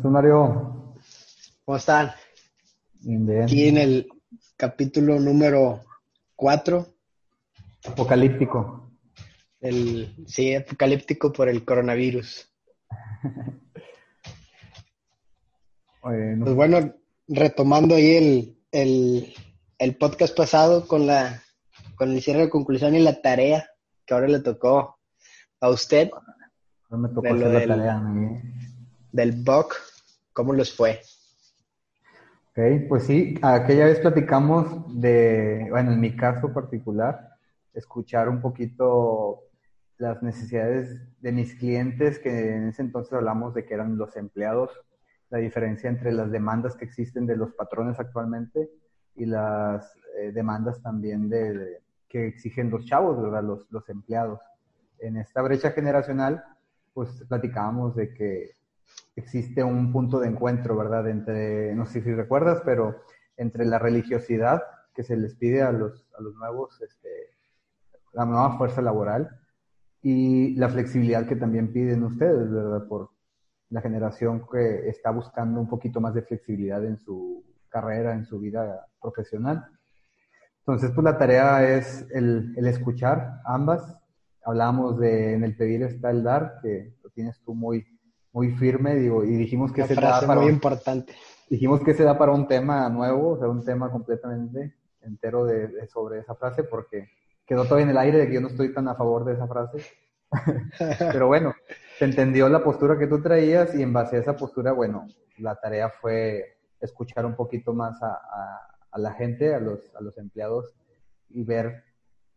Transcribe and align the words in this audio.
estás, 0.00 0.10
Mario? 0.12 0.94
¿Cómo 1.64 1.76
están? 1.76 2.10
Bien, 3.00 3.26
bien. 3.26 3.42
Aquí 3.42 3.68
en 3.68 3.76
el 3.76 4.08
capítulo 4.56 5.18
número 5.20 5.80
4. 6.36 6.86
Apocalíptico. 7.86 8.90
El, 9.60 10.14
sí, 10.26 10.54
apocalíptico 10.54 11.32
por 11.32 11.48
el 11.48 11.64
coronavirus. 11.64 12.48
Bueno, 16.02 16.44
Pues 16.46 16.56
bueno, 16.56 16.94
retomando 17.28 17.94
ahí 17.94 18.12
el, 18.16 18.58
el, 18.72 19.34
el 19.78 19.96
podcast 19.98 20.34
pasado 20.34 20.88
con 20.88 21.06
la 21.06 21.42
con 21.94 22.10
el 22.12 22.22
cierre 22.22 22.40
de 22.44 22.48
conclusión 22.48 22.94
y 22.94 23.00
la 23.00 23.20
tarea 23.20 23.68
que 24.06 24.14
ahora 24.14 24.26
le 24.26 24.40
tocó 24.40 24.96
a 25.60 25.68
usted 25.68 26.10
no 26.88 26.96
me 26.96 27.10
tocó 27.10 27.20
de 27.20 27.28
hacer 27.32 27.50
la 27.50 27.58
del- 27.58 27.68
tarea 27.68 28.42
del 29.12 29.32
BOC, 29.42 29.74
¿cómo 30.40 30.54
les 30.54 30.74
fue? 30.74 31.00
Ok, 32.50 32.88
pues 32.88 33.04
sí, 33.04 33.34
aquella 33.42 33.86
vez 33.86 34.00
platicamos 34.00 34.66
de, 35.00 35.66
bueno, 35.70 35.92
en 35.92 36.00
mi 36.00 36.16
caso 36.16 36.52
particular, 36.52 37.30
escuchar 37.74 38.28
un 38.28 38.40
poquito 38.40 39.42
las 39.98 40.22
necesidades 40.22 41.00
de 41.20 41.32
mis 41.32 41.54
clientes, 41.54 42.18
que 42.18 42.56
en 42.56 42.68
ese 42.68 42.82
entonces 42.82 43.12
hablamos 43.12 43.54
de 43.54 43.64
que 43.66 43.74
eran 43.74 43.96
los 43.96 44.16
empleados, 44.16 44.70
la 45.30 45.38
diferencia 45.38 45.88
entre 45.88 46.12
las 46.12 46.30
demandas 46.32 46.74
que 46.76 46.84
existen 46.86 47.26
de 47.26 47.36
los 47.36 47.52
patrones 47.52 48.00
actualmente 48.00 48.68
y 49.14 49.26
las 49.26 49.94
eh, 50.18 50.32
demandas 50.32 50.82
también 50.82 51.28
de, 51.28 51.52
de- 51.56 51.82
que 52.08 52.26
exigen 52.26 52.70
los 52.70 52.84
chavos, 52.86 53.22
¿verdad? 53.22 53.44
Los, 53.44 53.70
los 53.70 53.88
empleados. 53.88 54.40
En 54.98 55.16
esta 55.16 55.42
brecha 55.42 55.70
generacional, 55.70 56.42
pues 56.92 57.24
platicábamos 57.28 57.94
de 57.94 58.12
que 58.12 58.50
existe 59.16 59.62
un 59.62 59.92
punto 59.92 60.18
de 60.18 60.28
encuentro, 60.28 60.76
¿verdad? 60.76 61.08
Entre, 61.08 61.74
no 61.74 61.86
sé 61.86 62.02
si 62.02 62.12
recuerdas, 62.12 62.62
pero 62.64 63.02
entre 63.36 63.64
la 63.64 63.78
religiosidad 63.78 64.62
que 64.94 65.02
se 65.02 65.16
les 65.16 65.34
pide 65.34 65.62
a 65.62 65.72
los, 65.72 66.06
a 66.18 66.22
los 66.22 66.34
nuevos, 66.36 66.80
este, 66.82 67.08
la 68.12 68.24
nueva 68.24 68.56
fuerza 68.56 68.82
laboral 68.82 69.30
y 70.02 70.54
la 70.56 70.68
flexibilidad 70.68 71.26
que 71.26 71.36
también 71.36 71.72
piden 71.72 72.02
ustedes, 72.04 72.50
¿verdad? 72.50 72.86
Por 72.86 73.10
la 73.70 73.80
generación 73.80 74.46
que 74.50 74.88
está 74.88 75.10
buscando 75.10 75.60
un 75.60 75.68
poquito 75.68 76.00
más 76.00 76.14
de 76.14 76.22
flexibilidad 76.22 76.84
en 76.84 76.98
su 76.98 77.44
carrera, 77.68 78.14
en 78.14 78.24
su 78.24 78.40
vida 78.40 78.86
profesional. 79.00 79.64
Entonces, 80.60 80.90
pues 80.94 81.04
la 81.04 81.18
tarea 81.18 81.76
es 81.76 82.06
el, 82.10 82.52
el 82.56 82.66
escuchar 82.66 83.40
ambas. 83.44 83.96
Hablábamos 84.44 84.98
de 84.98 85.34
en 85.34 85.44
el 85.44 85.56
pedir 85.56 85.82
está 85.82 86.10
el 86.10 86.22
dar, 86.22 86.58
que 86.62 86.94
lo 87.02 87.10
tienes 87.10 87.40
tú 87.42 87.54
muy, 87.54 87.86
muy 88.32 88.52
firme, 88.52 88.94
digo, 88.96 89.24
y 89.24 89.30
dijimos 89.36 89.72
que 89.72 89.80
Una 89.82 89.88
se 89.88 89.94
da 90.00 90.20
para 90.26 90.40
muy 90.40 90.48
un- 90.48 90.54
importante. 90.54 91.14
dijimos 91.48 91.82
que 91.82 91.94
se 91.94 92.04
da 92.04 92.16
para 92.16 92.32
un 92.32 92.46
tema 92.46 92.88
nuevo, 92.88 93.30
o 93.32 93.38
sea, 93.38 93.48
un 93.48 93.64
tema 93.64 93.90
completamente 93.90 94.74
entero 95.02 95.44
de, 95.44 95.68
de- 95.68 95.86
sobre 95.88 96.20
esa 96.20 96.34
frase, 96.34 96.62
porque 96.64 97.08
quedó 97.46 97.64
todavía 97.64 97.84
en 97.84 97.90
el 97.90 97.98
aire 97.98 98.18
de 98.18 98.26
que 98.28 98.34
yo 98.34 98.40
no 98.40 98.48
estoy 98.48 98.72
tan 98.72 98.86
a 98.88 98.94
favor 98.94 99.24
de 99.24 99.32
esa 99.34 99.48
frase. 99.48 99.78
Pero 101.12 101.26
bueno, 101.26 101.54
se 101.98 102.04
entendió 102.04 102.48
la 102.48 102.62
postura 102.62 102.98
que 102.98 103.06
tú 103.08 103.20
traías 103.20 103.74
y 103.74 103.82
en 103.82 103.92
base 103.92 104.16
a 104.16 104.20
esa 104.20 104.36
postura, 104.36 104.72
bueno, 104.72 105.06
la 105.38 105.56
tarea 105.56 105.90
fue 106.00 106.56
escuchar 106.80 107.26
un 107.26 107.34
poquito 107.34 107.72
más 107.72 108.00
a, 108.02 108.12
a- 108.12 108.66
a 108.92 108.98
la 108.98 109.12
gente, 109.12 109.54
a 109.54 109.60
los, 109.60 109.80
a 109.94 110.00
los 110.00 110.18
empleados 110.18 110.74
y 111.28 111.44
ver 111.44 111.84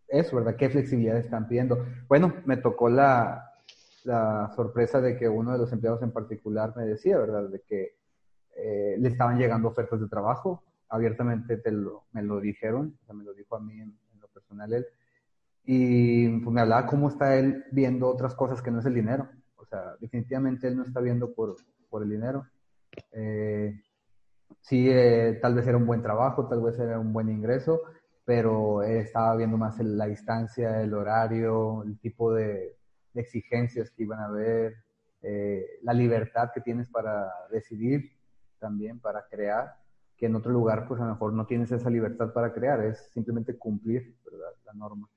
eso, 0.07 0.35
¿verdad? 0.35 0.55
¿Qué 0.55 0.69
flexibilidad 0.69 1.17
están 1.17 1.47
pidiendo? 1.47 1.83
Bueno, 2.07 2.33
me 2.45 2.57
tocó 2.57 2.89
la, 2.89 3.52
la 4.05 4.51
sorpresa 4.55 5.01
de 5.01 5.17
que 5.17 5.27
uno 5.29 5.51
de 5.53 5.57
los 5.57 5.71
empleados 5.71 6.01
en 6.01 6.11
particular 6.11 6.73
me 6.75 6.85
decía, 6.85 7.17
¿verdad? 7.17 7.49
De 7.49 7.61
que 7.61 7.95
eh, 8.55 8.95
le 8.99 9.09
estaban 9.09 9.37
llegando 9.37 9.69
ofertas 9.69 9.99
de 9.99 10.07
trabajo, 10.07 10.63
abiertamente 10.89 11.57
te 11.57 11.71
lo, 11.71 12.05
me 12.11 12.21
lo 12.21 12.39
dijeron, 12.39 12.97
o 13.01 13.05
sea, 13.05 13.15
me 13.15 13.23
lo 13.23 13.33
dijo 13.33 13.55
a 13.55 13.59
mí 13.59 13.73
en, 13.73 13.97
en 14.13 14.19
lo 14.19 14.27
personal 14.27 14.73
él, 14.73 14.85
y 15.65 16.39
pues 16.39 16.53
me 16.53 16.61
hablaba 16.61 16.85
cómo 16.85 17.07
está 17.07 17.35
él 17.37 17.63
viendo 17.71 18.07
otras 18.07 18.35
cosas 18.35 18.61
que 18.61 18.69
no 18.71 18.79
es 18.79 18.85
el 18.85 18.93
dinero, 18.93 19.27
o 19.55 19.65
sea, 19.65 19.95
definitivamente 19.99 20.67
él 20.67 20.77
no 20.77 20.83
está 20.83 20.99
viendo 20.99 21.33
por, 21.33 21.55
por 21.89 22.03
el 22.03 22.09
dinero. 22.09 22.45
Eh, 23.11 23.81
sí, 24.61 24.87
eh, 24.89 25.39
tal 25.41 25.55
vez 25.55 25.65
era 25.67 25.77
un 25.77 25.85
buen 25.85 26.01
trabajo, 26.01 26.47
tal 26.47 26.61
vez 26.61 26.77
era 26.79 26.99
un 26.99 27.13
buen 27.13 27.29
ingreso, 27.29 27.81
pero 28.25 28.83
él 28.83 28.97
estaba 28.97 29.35
viendo 29.35 29.57
más 29.57 29.79
el- 29.79 29.97
la 29.97 30.05
distancia, 30.07 30.81
el 30.81 30.93
horario, 30.93 31.83
el 31.83 31.97
tipo 31.99 32.33
de, 32.33 32.75
de 33.13 33.21
exigencias 33.21 33.91
que 33.91 34.03
iban 34.03 34.19
a 34.19 34.25
haber, 34.25 34.75
eh, 35.21 35.79
la 35.83 35.93
libertad 35.93 36.51
que 36.53 36.61
tienes 36.61 36.89
para 36.89 37.31
decidir 37.51 38.11
también, 38.59 38.99
para 38.99 39.25
crear, 39.29 39.75
que 40.17 40.25
en 40.25 40.35
otro 40.35 40.51
lugar 40.51 40.87
pues 40.87 40.99
a 41.01 41.05
lo 41.05 41.11
mejor 41.11 41.33
no 41.33 41.45
tienes 41.45 41.71
esa 41.71 41.89
libertad 41.89 42.33
para 42.33 42.53
crear, 42.53 42.83
es 42.83 43.09
simplemente 43.13 43.57
cumplir 43.57 44.15
¿verdad? 44.25 44.53
la 44.65 44.73
norma. 44.73 45.09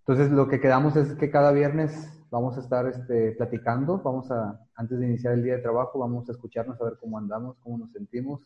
Entonces 0.00 0.30
lo 0.30 0.48
que 0.48 0.60
quedamos 0.60 0.96
es 0.96 1.14
que 1.14 1.30
cada 1.30 1.52
viernes 1.52 2.20
vamos 2.30 2.56
a 2.56 2.60
estar 2.60 2.86
este, 2.86 3.32
platicando, 3.32 3.98
vamos 3.98 4.30
a, 4.30 4.60
antes 4.74 4.98
de 4.98 5.06
iniciar 5.06 5.34
el 5.34 5.42
día 5.42 5.56
de 5.56 5.62
trabajo, 5.62 5.98
vamos 5.98 6.28
a 6.28 6.32
escucharnos 6.32 6.80
a 6.80 6.84
ver 6.84 6.94
cómo 6.98 7.18
andamos, 7.18 7.56
cómo 7.60 7.78
nos 7.78 7.92
sentimos. 7.92 8.40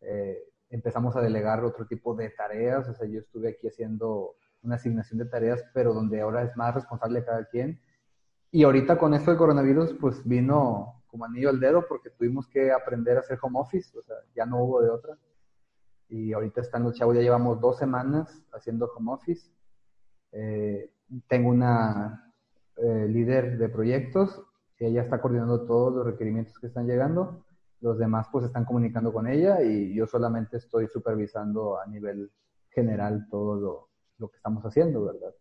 Eh, 0.00 0.38
empezamos 0.70 1.16
a 1.16 1.20
delegar 1.20 1.64
otro 1.64 1.86
tipo 1.86 2.14
de 2.14 2.30
tareas, 2.30 2.88
o 2.88 2.94
sea, 2.94 3.06
yo 3.08 3.20
estuve 3.20 3.50
aquí 3.50 3.68
haciendo 3.68 4.36
una 4.62 4.76
asignación 4.76 5.18
de 5.18 5.26
tareas, 5.26 5.64
pero 5.72 5.94
donde 5.94 6.20
ahora 6.20 6.42
es 6.42 6.56
más 6.56 6.74
responsable 6.74 7.24
cada 7.24 7.44
quien. 7.46 7.80
Y 8.56 8.62
ahorita 8.62 8.96
con 8.96 9.12
esto 9.12 9.30
del 9.30 9.36
coronavirus, 9.36 9.92
pues 10.00 10.26
vino 10.26 11.02
como 11.08 11.26
anillo 11.26 11.50
al 11.50 11.60
dedo 11.60 11.84
porque 11.86 12.08
tuvimos 12.08 12.48
que 12.48 12.72
aprender 12.72 13.18
a 13.18 13.20
hacer 13.20 13.38
home 13.42 13.58
office, 13.60 13.98
o 13.98 14.02
sea, 14.02 14.16
ya 14.34 14.46
no 14.46 14.64
hubo 14.64 14.80
de 14.80 14.88
otra. 14.88 15.18
Y 16.08 16.32
ahorita 16.32 16.62
están 16.62 16.82
los 16.84 16.94
chavos, 16.94 17.16
ya 17.16 17.20
llevamos 17.20 17.60
dos 17.60 17.76
semanas 17.76 18.42
haciendo 18.54 18.90
home 18.96 19.12
office. 19.12 19.50
Eh, 20.32 20.90
tengo 21.28 21.50
una 21.50 22.32
eh, 22.78 23.06
líder 23.06 23.58
de 23.58 23.68
proyectos, 23.68 24.42
ella 24.78 25.02
está 25.02 25.20
coordinando 25.20 25.66
todos 25.66 25.94
los 25.94 26.06
requerimientos 26.06 26.58
que 26.58 26.68
están 26.68 26.86
llegando. 26.86 27.44
Los 27.82 27.98
demás 27.98 28.28
pues 28.32 28.46
están 28.46 28.64
comunicando 28.64 29.12
con 29.12 29.28
ella 29.28 29.62
y 29.62 29.92
yo 29.94 30.06
solamente 30.06 30.56
estoy 30.56 30.88
supervisando 30.88 31.78
a 31.78 31.84
nivel 31.84 32.30
general 32.70 33.28
todo 33.28 33.56
lo, 33.56 33.88
lo 34.16 34.28
que 34.30 34.38
estamos 34.38 34.64
haciendo, 34.64 35.04
¿verdad? 35.04 35.34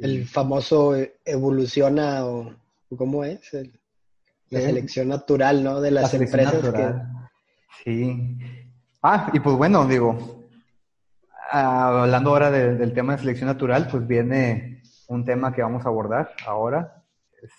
El 0.00 0.26
famoso 0.26 0.96
eh, 0.96 1.16
evoluciona 1.24 2.24
o 2.26 2.52
¿cómo 2.96 3.24
es? 3.24 3.52
El- 3.54 3.72
la 4.50 4.60
Sí. 4.60 4.66
selección 4.66 5.08
natural, 5.08 5.64
¿no? 5.64 5.80
De 5.80 5.90
La 5.90 6.02
las 6.02 6.14
empresas 6.14 6.54
natural. 6.62 7.10
Sí. 7.84 8.38
Ah, 9.02 9.30
y 9.32 9.40
pues 9.40 9.56
bueno, 9.56 9.86
digo, 9.86 10.46
ah, 11.50 12.02
hablando 12.02 12.30
ahora 12.30 12.50
de- 12.50 12.76
del 12.76 12.92
tema 12.92 13.14
de 13.14 13.20
selección 13.20 13.46
natural, 13.48 13.88
pues 13.90 14.06
viene 14.06 14.82
un 15.08 15.24
tema 15.24 15.52
que 15.52 15.62
vamos 15.62 15.84
a 15.84 15.88
abordar 15.88 16.32
ahora, 16.46 17.02
es- 17.42 17.50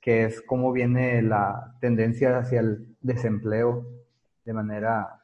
que 0.00 0.24
es 0.24 0.42
cómo 0.42 0.72
viene 0.72 1.22
la 1.22 1.74
tendencia 1.80 2.38
hacia 2.38 2.60
el 2.60 2.96
desempleo 3.00 3.86
de 4.44 4.52
manera 4.52 5.18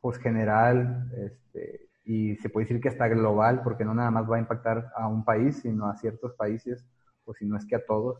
pues 0.00 0.18
general, 0.18 1.08
este, 1.16 1.88
y 2.04 2.36
se 2.36 2.48
puede 2.48 2.66
decir 2.66 2.80
que 2.80 2.88
hasta 2.88 3.08
global, 3.08 3.62
porque 3.62 3.84
no 3.84 3.94
nada 3.94 4.10
más 4.10 4.28
va 4.30 4.36
a 4.36 4.40
impactar 4.40 4.90
a 4.96 5.06
un 5.08 5.24
país, 5.24 5.60
sino 5.62 5.88
a 5.88 5.96
ciertos 5.96 6.34
países, 6.34 6.84
o 7.24 7.32
si 7.34 7.44
no 7.46 7.56
es 7.56 7.64
que 7.66 7.76
a 7.76 7.84
todos. 7.84 8.18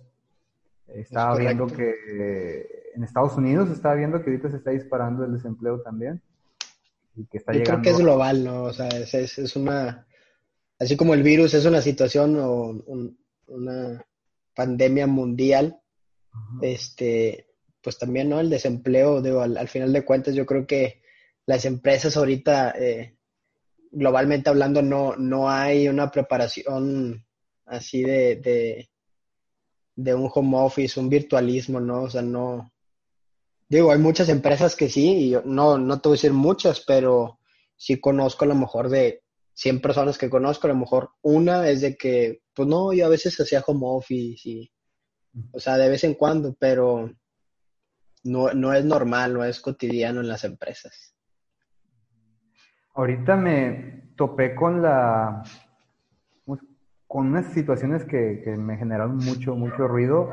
Estaba 0.89 1.37
viendo 1.37 1.65
correcto. 1.65 1.83
que 1.83 2.61
eh, 2.61 2.67
en 2.95 3.05
Estados 3.05 3.37
Unidos 3.37 3.71
estaba 3.71 3.95
viendo 3.95 4.23
que 4.23 4.31
ahorita 4.31 4.51
se 4.51 4.57
está 4.57 4.71
disparando 4.71 5.25
el 5.25 5.33
desempleo 5.33 5.81
también. 5.81 6.21
Y 7.17 7.25
que 7.27 7.39
está 7.39 7.53
Yo 7.53 7.59
creo 7.63 7.67
llegando. 7.77 7.83
que 7.83 7.91
es 7.91 7.99
global, 7.99 8.45
¿no? 8.45 8.63
O 8.65 8.73
sea, 8.73 8.89
es, 8.89 9.13
es, 9.15 9.39
es 9.39 9.57
una, 9.57 10.07
así 10.79 10.97
como 10.97 11.15
el 11.15 11.23
virus 11.23 11.55
es 11.55 11.65
una 11.67 11.81
situación 11.81 12.37
o 12.39 12.53
un- 12.87 13.19
una 13.49 14.05
pandemia 14.55 15.07
mundial, 15.07 15.79
Ajá. 16.33 16.59
este, 16.63 17.47
pues 17.83 17.99
también, 17.99 18.29
¿no? 18.29 18.41
El 18.41 18.49
desempleo, 18.51 19.21
digo, 19.21 19.41
al, 19.43 19.57
al 19.57 19.69
final 19.69 19.93
de 19.93 20.05
cuentas, 20.05 20.35
yo 20.35 20.47
creo 20.47 20.67
que 20.67 21.03
las 21.47 21.65
empresas 21.65 22.17
ahorita, 22.17 22.71
eh, 22.79 23.17
globalmente 23.93 24.51
hablando, 24.51 24.83
no, 24.83 25.15
no 25.17 25.51
hay 25.51 25.87
una 25.87 26.11
preparación 26.11 27.25
así 27.67 28.03
de, 28.03 28.89
de, 29.95 30.15
un 30.15 30.31
home 30.33 30.57
office, 30.59 30.99
un 30.99 31.09
virtualismo, 31.09 31.79
¿no? 31.79 32.03
O 32.03 32.11
sea, 32.11 32.23
no. 32.23 32.73
Digo, 33.69 33.93
hay 33.93 33.99
muchas 33.99 34.29
empresas 34.29 34.75
que 34.75 34.89
sí, 34.89 35.17
y 35.17 35.31
yo 35.31 35.43
no, 35.45 35.79
no 35.79 36.01
te 36.01 36.09
voy 36.09 36.17
a 36.17 36.19
decir 36.19 36.33
muchas, 36.33 36.81
pero 36.81 37.39
sí 37.77 38.01
conozco 38.01 38.45
a 38.45 38.49
lo 38.49 38.55
mejor 38.55 38.89
de 38.89 39.23
100 39.55 39.81
personas 39.81 40.19
que 40.19 40.31
conozco, 40.31 40.67
a 40.67 40.71
lo 40.71 40.77
mejor 40.77 41.11
una 41.23 41.69
es 41.69 41.81
de 41.83 41.97
que, 41.97 42.43
pues 42.55 42.69
no, 42.69 42.93
yo 42.93 43.07
a 43.07 43.11
veces 43.11 43.39
hacía 43.41 43.65
home 43.67 43.81
office 43.85 44.49
y, 44.49 44.73
o 45.53 45.61
sea, 45.61 45.77
de 45.77 45.89
vez 45.89 46.05
en 46.05 46.15
cuando, 46.15 46.55
pero 46.59 47.11
no, 48.25 48.53
no 48.53 48.75
es 48.75 48.85
normal, 48.85 49.35
no 49.35 49.45
es 49.45 49.61
cotidiano 49.61 50.21
en 50.21 50.29
las 50.29 50.45
empresas. 50.45 51.15
Ahorita 52.95 53.37
me 53.37 54.13
topé 54.17 54.55
con 54.55 54.83
la 54.83 55.43
con 57.13 57.27
unas 57.27 57.45
situaciones 57.53 58.07
que, 58.07 58.41
que 58.43 58.57
me 58.57 58.79
generaron 58.79 59.19
mucho, 59.19 59.55
mucho 59.55 59.87
ruido. 59.87 60.31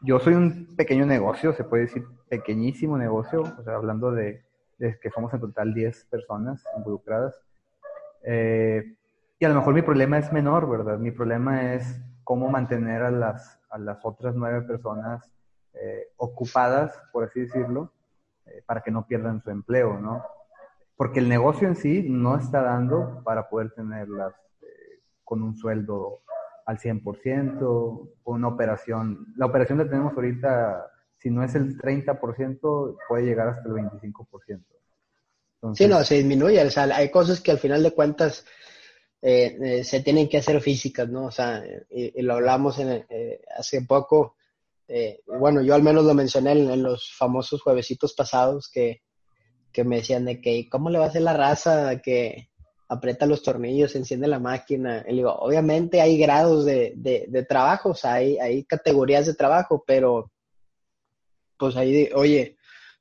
yo 0.00 0.18
soy 0.18 0.32
un 0.32 0.74
pequeño 0.74 1.04
negocio, 1.04 1.52
se 1.52 1.62
puede 1.62 1.82
decir 1.82 2.06
pequeñísimo 2.30 2.96
negocio, 2.96 3.42
o 3.42 3.62
sea, 3.62 3.74
hablando 3.74 4.10
de, 4.12 4.42
que 4.78 5.10
somos 5.10 5.34
en 5.34 5.40
total 5.40 5.74
10 5.74 6.06
personas 6.06 6.64
involucradas. 6.74 7.34
Eh, 8.22 8.96
y 9.38 9.44
a 9.44 9.48
lo 9.50 9.56
mejor 9.56 9.74
mi 9.74 9.82
problema 9.82 10.16
es 10.16 10.32
menor, 10.32 10.70
¿verdad? 10.70 10.96
Mi 10.96 11.10
problema 11.10 11.74
es 11.74 12.00
cómo 12.24 12.48
mantener 12.48 13.02
a 13.02 13.10
las, 13.10 13.60
a 13.68 13.76
las 13.76 13.98
otras 14.02 14.34
nueve 14.34 14.62
personas 14.62 15.30
eh, 15.74 16.08
ocupadas, 16.16 16.98
por 17.12 17.24
así 17.24 17.40
decirlo, 17.40 17.92
eh, 18.46 18.62
para 18.64 18.80
que 18.80 18.90
no 18.90 19.06
pierdan 19.06 19.42
su 19.42 19.50
empleo, 19.50 20.00
¿no? 20.00 20.24
Porque 20.96 21.20
el 21.20 21.28
negocio 21.28 21.68
en 21.68 21.76
sí 21.76 22.06
no 22.08 22.38
está 22.38 22.62
dando 22.62 23.22
para 23.24 23.48
poder 23.48 23.70
tenerlas 23.72 24.34
con 25.24 25.42
un 25.42 25.56
sueldo 25.56 26.22
al 26.66 26.78
100%, 26.78 28.10
una 28.24 28.48
operación. 28.48 29.32
La 29.36 29.46
operación 29.46 29.78
que 29.78 29.84
tenemos 29.84 30.12
ahorita, 30.14 30.90
si 31.18 31.30
no 31.30 31.44
es 31.44 31.54
el 31.54 31.78
30%, 31.78 32.96
puede 33.08 33.24
llegar 33.24 33.48
hasta 33.48 33.68
el 33.68 33.74
25%. 33.74 34.64
sí, 35.74 35.86
no, 35.86 36.02
se 36.04 36.16
disminuye. 36.16 36.64
O 36.64 36.70
sea, 36.70 36.84
hay 36.84 37.10
cosas 37.10 37.40
que 37.40 37.52
al 37.52 37.58
final 37.58 37.82
de 37.82 37.92
cuentas 37.92 38.44
eh, 39.22 39.56
eh, 39.62 39.84
se 39.84 40.00
tienen 40.02 40.28
que 40.28 40.38
hacer 40.38 40.60
físicas, 40.60 41.08
¿no? 41.08 41.26
O 41.26 41.30
sea, 41.30 41.64
y, 41.88 42.20
lo 42.22 42.34
hablamos 42.34 42.78
en, 42.78 43.04
eh, 43.08 43.40
hace 43.56 43.82
poco. 43.82 44.36
bueno, 45.26 45.62
yo 45.62 45.74
al 45.74 45.82
menos 45.82 46.04
lo 46.04 46.14
mencioné 46.14 46.52
en, 46.52 46.82
los 46.82 47.12
famosos 47.16 47.62
juevesitos 47.62 48.14
pasados 48.14 48.68
que, 48.68 49.02
que 49.76 49.84
me 49.84 49.96
decían 49.96 50.24
de 50.24 50.40
que, 50.40 50.70
¿cómo 50.70 50.88
le 50.88 50.98
va 50.98 51.04
a 51.04 51.08
hacer 51.08 51.20
la 51.20 51.34
raza 51.34 52.00
que 52.00 52.48
aprieta 52.88 53.26
los 53.26 53.42
tornillos, 53.42 53.94
enciende 53.94 54.26
la 54.26 54.38
máquina. 54.38 55.04
Y 55.06 55.16
digo, 55.16 55.34
obviamente 55.34 56.00
hay 56.00 56.16
grados 56.16 56.64
de, 56.64 56.94
de, 56.96 57.42
trabajos, 57.44 58.06
hay, 58.06 58.38
hay 58.38 58.64
categorías 58.64 59.26
de 59.26 59.34
trabajo, 59.34 59.84
pero 59.86 60.32
pues 61.58 61.76
ahí, 61.76 62.08
oye, 62.14 62.56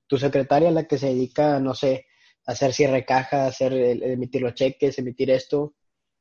tu 0.08 0.18
secretaria 0.18 0.70
la 0.70 0.84
que 0.86 0.98
se 0.98 1.08
dedica, 1.08 1.60
no 1.62 1.74
sé, 1.74 2.08
a 2.46 2.52
hacer 2.52 2.74
cierre 2.74 3.06
caja, 3.06 3.48
hacer, 3.48 3.74
emitir 3.74 4.42
los 4.42 4.54
cheques, 4.54 4.98
emitir 4.98 5.30
esto, 5.32 5.76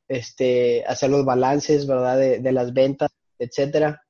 este, 0.07 0.85
hacer 0.85 1.09
los 1.09 1.25
balances, 1.25 1.85
¿verdad? 1.85 2.17
De, 2.17 2.39
de 2.39 2.51
las 2.53 2.73
ventas, 2.73 3.11
etcétera. 3.39 4.01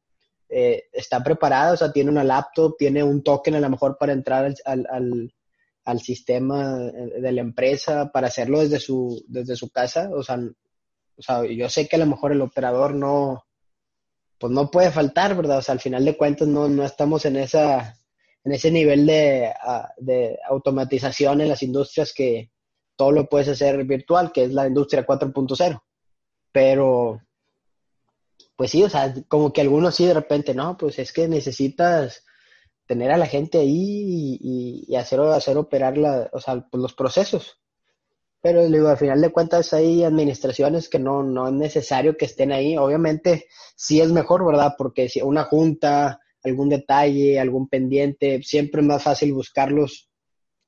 Eh, 0.47 0.83
está 0.91 1.23
preparada, 1.23 1.73
o 1.73 1.77
sea, 1.77 1.91
tiene 1.91 2.11
una 2.11 2.23
laptop, 2.23 2.75
tiene 2.77 3.03
un 3.03 3.23
token 3.23 3.55
a 3.55 3.59
lo 3.59 3.69
mejor 3.69 3.97
para 3.97 4.13
entrar 4.13 4.53
al 4.65 5.33
sistema 5.99 6.77
de 6.77 7.31
la 7.31 7.41
empresa 7.41 8.11
para 8.11 8.27
hacerlo 8.27 8.59
desde 8.59 8.79
su, 8.79 9.23
desde 9.27 9.55
su 9.55 9.69
casa. 9.69 10.09
O 10.13 10.23
sea, 10.23 10.37
o 11.17 11.21
sea, 11.21 11.45
yo 11.45 11.69
sé 11.69 11.87
que 11.87 11.95
a 11.95 11.99
lo 11.99 12.05
mejor 12.05 12.31
el 12.31 12.41
operador 12.41 12.93
no, 12.93 13.45
pues 14.37 14.51
no 14.51 14.69
puede 14.69 14.91
faltar, 14.91 15.35
¿verdad? 15.35 15.59
O 15.59 15.61
sea, 15.61 15.73
al 15.73 15.79
final 15.79 16.03
de 16.03 16.17
cuentas 16.17 16.47
no, 16.47 16.67
no 16.67 16.83
estamos 16.83 17.25
en 17.25 17.37
esa, 17.37 17.97
en 18.43 18.51
ese 18.51 18.71
nivel 18.71 19.05
de, 19.05 19.53
de 19.97 20.37
automatización 20.49 21.41
en 21.41 21.49
las 21.49 21.63
industrias 21.63 22.13
que 22.13 22.51
todo 22.97 23.11
lo 23.11 23.27
puedes 23.29 23.47
hacer 23.47 23.83
virtual, 23.85 24.31
que 24.31 24.45
es 24.45 24.53
la 24.53 24.67
industria 24.67 25.05
4.0. 25.05 25.81
Pero, 26.51 27.21
pues 28.55 28.71
sí, 28.71 28.83
o 28.83 28.89
sea, 28.89 29.13
como 29.27 29.53
que 29.53 29.61
algunos 29.61 29.95
sí 29.95 30.05
de 30.05 30.13
repente, 30.13 30.53
no, 30.53 30.77
pues 30.77 30.99
es 30.99 31.13
que 31.13 31.27
necesitas 31.27 32.24
tener 32.87 33.11
a 33.11 33.17
la 33.17 33.25
gente 33.25 33.59
ahí 33.59 34.37
y, 34.41 34.95
hacer, 34.95 35.19
hacer 35.19 35.57
operar 35.57 35.97
la, 35.97 36.29
o 36.31 36.39
sea, 36.39 36.65
pues, 36.69 36.81
los 36.81 36.93
procesos. 36.93 37.59
Pero 38.41 38.67
digo, 38.69 38.89
al 38.89 38.97
final 38.97 39.21
de 39.21 39.31
cuentas 39.31 39.73
hay 39.73 40.03
administraciones 40.03 40.87
que 40.87 40.99
no, 40.99 41.23
no 41.23 41.47
es 41.47 41.53
necesario 41.53 42.15
que 42.15 42.25
estén 42.25 42.51
ahí. 42.51 42.77
Obviamente 42.77 43.47
sí 43.75 44.01
es 44.01 44.11
mejor, 44.11 44.45
¿verdad? 44.45 44.75
Porque 44.77 45.09
si 45.09 45.21
una 45.21 45.45
junta, 45.45 46.19
algún 46.43 46.69
detalle, 46.69 47.39
algún 47.39 47.67
pendiente, 47.67 48.43
siempre 48.43 48.81
es 48.81 48.87
más 48.87 49.01
fácil 49.01 49.33
buscarlos 49.33 50.09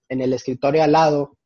en 0.10 0.22
el 0.22 0.34
escritorio 0.34 0.84
al 0.84 0.94
lado, 0.94 1.38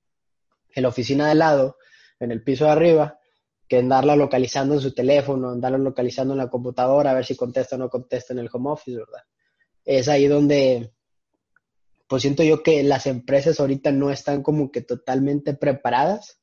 en 0.73 0.83
la 0.83 0.89
oficina 0.89 1.25
de 1.25 1.31
al 1.31 1.39
lado, 1.39 1.77
en 2.19 2.31
el 2.31 2.43
piso 2.43 2.65
de 2.65 2.71
arriba, 2.71 3.19
que 3.67 3.79
andarla 3.79 4.15
localizando 4.15 4.75
en 4.75 4.81
su 4.81 4.93
teléfono, 4.93 5.49
andarla 5.49 5.79
localizando 5.79 6.33
en 6.33 6.37
la 6.37 6.49
computadora, 6.49 7.11
a 7.11 7.13
ver 7.13 7.25
si 7.25 7.35
contesta 7.35 7.75
o 7.75 7.79
no 7.79 7.89
contesta 7.89 8.31
en 8.33 8.39
el 8.39 8.49
home 8.51 8.71
office, 8.71 8.97
¿verdad? 8.97 9.23
Es 9.85 10.07
ahí 10.07 10.27
donde, 10.27 10.93
pues 12.07 12.21
siento 12.21 12.43
yo 12.43 12.63
que 12.63 12.83
las 12.83 13.07
empresas 13.07 13.59
ahorita 13.59 13.91
no 13.91 14.11
están 14.11 14.43
como 14.43 14.71
que 14.71 14.81
totalmente 14.81 15.53
preparadas. 15.53 16.39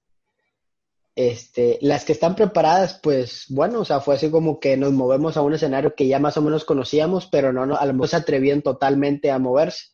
Este, 1.14 1.78
las 1.80 2.04
que 2.04 2.12
están 2.12 2.36
preparadas, 2.36 3.00
pues 3.02 3.46
bueno, 3.48 3.80
o 3.80 3.84
sea, 3.84 4.00
fue 4.00 4.14
así 4.14 4.30
como 4.30 4.60
que 4.60 4.76
nos 4.76 4.92
movemos 4.92 5.36
a 5.36 5.42
un 5.42 5.52
escenario 5.52 5.94
que 5.94 6.06
ya 6.06 6.20
más 6.20 6.36
o 6.36 6.42
menos 6.42 6.64
conocíamos, 6.64 7.26
pero 7.26 7.52
no, 7.52 7.66
no 7.66 7.76
a 7.76 7.86
lo 7.86 7.92
mejor 7.92 8.08
se 8.08 8.16
atrevían 8.16 8.62
totalmente 8.62 9.30
a 9.30 9.38
moverse. 9.38 9.86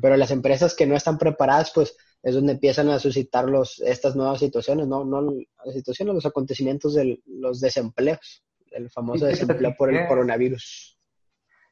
Pero 0.00 0.16
las 0.16 0.30
empresas 0.30 0.74
que 0.74 0.86
no 0.86 0.96
están 0.96 1.18
preparadas, 1.18 1.72
pues 1.74 1.96
es 2.22 2.34
donde 2.34 2.52
empiezan 2.52 2.90
a 2.90 2.98
suscitar 2.98 3.48
los, 3.48 3.80
estas 3.80 4.14
nuevas 4.16 4.40
situaciones, 4.40 4.86
¿no? 4.86 5.04
No 5.04 5.22
las 5.64 5.74
situaciones, 5.74 6.14
los 6.14 6.26
acontecimientos 6.26 6.94
de 6.94 7.20
los 7.26 7.60
desempleos, 7.60 8.44
el 8.72 8.90
famoso 8.90 9.26
desempleo 9.26 9.74
por 9.76 9.94
el 9.94 10.06
coronavirus 10.06 10.99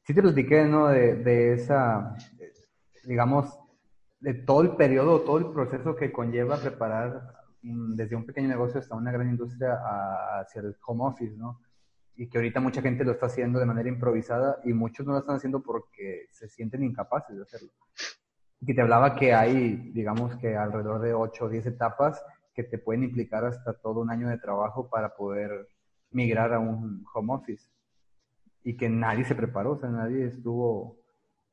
sí 0.08 0.14
te 0.14 0.22
platiqué, 0.22 0.64
¿no? 0.64 0.88
De, 0.88 1.16
de 1.16 1.52
esa, 1.52 2.16
digamos, 3.04 3.58
de 4.20 4.32
todo 4.32 4.62
el 4.62 4.74
periodo, 4.74 5.20
todo 5.20 5.36
el 5.36 5.52
proceso 5.52 5.94
que 5.96 6.10
conlleva 6.10 6.56
preparar 6.56 7.34
desde 7.60 8.16
un 8.16 8.24
pequeño 8.24 8.48
negocio 8.48 8.80
hasta 8.80 8.96
una 8.96 9.12
gran 9.12 9.28
industria 9.28 9.78
hacia 10.40 10.62
el 10.62 10.74
home 10.86 11.04
office, 11.04 11.36
¿no? 11.36 11.60
Y 12.16 12.26
que 12.30 12.38
ahorita 12.38 12.58
mucha 12.58 12.80
gente 12.80 13.04
lo 13.04 13.12
está 13.12 13.26
haciendo 13.26 13.58
de 13.58 13.66
manera 13.66 13.90
improvisada 13.90 14.58
y 14.64 14.72
muchos 14.72 15.04
no 15.04 15.12
lo 15.12 15.18
están 15.18 15.36
haciendo 15.36 15.62
porque 15.62 16.28
se 16.32 16.48
sienten 16.48 16.84
incapaces 16.84 17.36
de 17.36 17.42
hacerlo. 17.42 17.68
Y 18.62 18.74
te 18.74 18.80
hablaba 18.80 19.14
que 19.14 19.34
hay, 19.34 19.90
digamos 19.92 20.34
que 20.36 20.56
alrededor 20.56 21.02
de 21.02 21.12
8 21.12 21.44
o 21.44 21.48
10 21.50 21.66
etapas 21.66 22.24
que 22.54 22.64
te 22.64 22.78
pueden 22.78 23.02
implicar 23.02 23.44
hasta 23.44 23.74
todo 23.74 24.00
un 24.00 24.10
año 24.10 24.30
de 24.30 24.38
trabajo 24.38 24.88
para 24.88 25.14
poder 25.14 25.68
migrar 26.12 26.54
a 26.54 26.60
un 26.60 27.04
home 27.12 27.34
office 27.34 27.68
y 28.64 28.76
que 28.76 28.88
nadie 28.88 29.24
se 29.24 29.34
preparó, 29.34 29.72
o 29.72 29.78
sea, 29.78 29.88
nadie 29.88 30.26
estuvo 30.26 30.98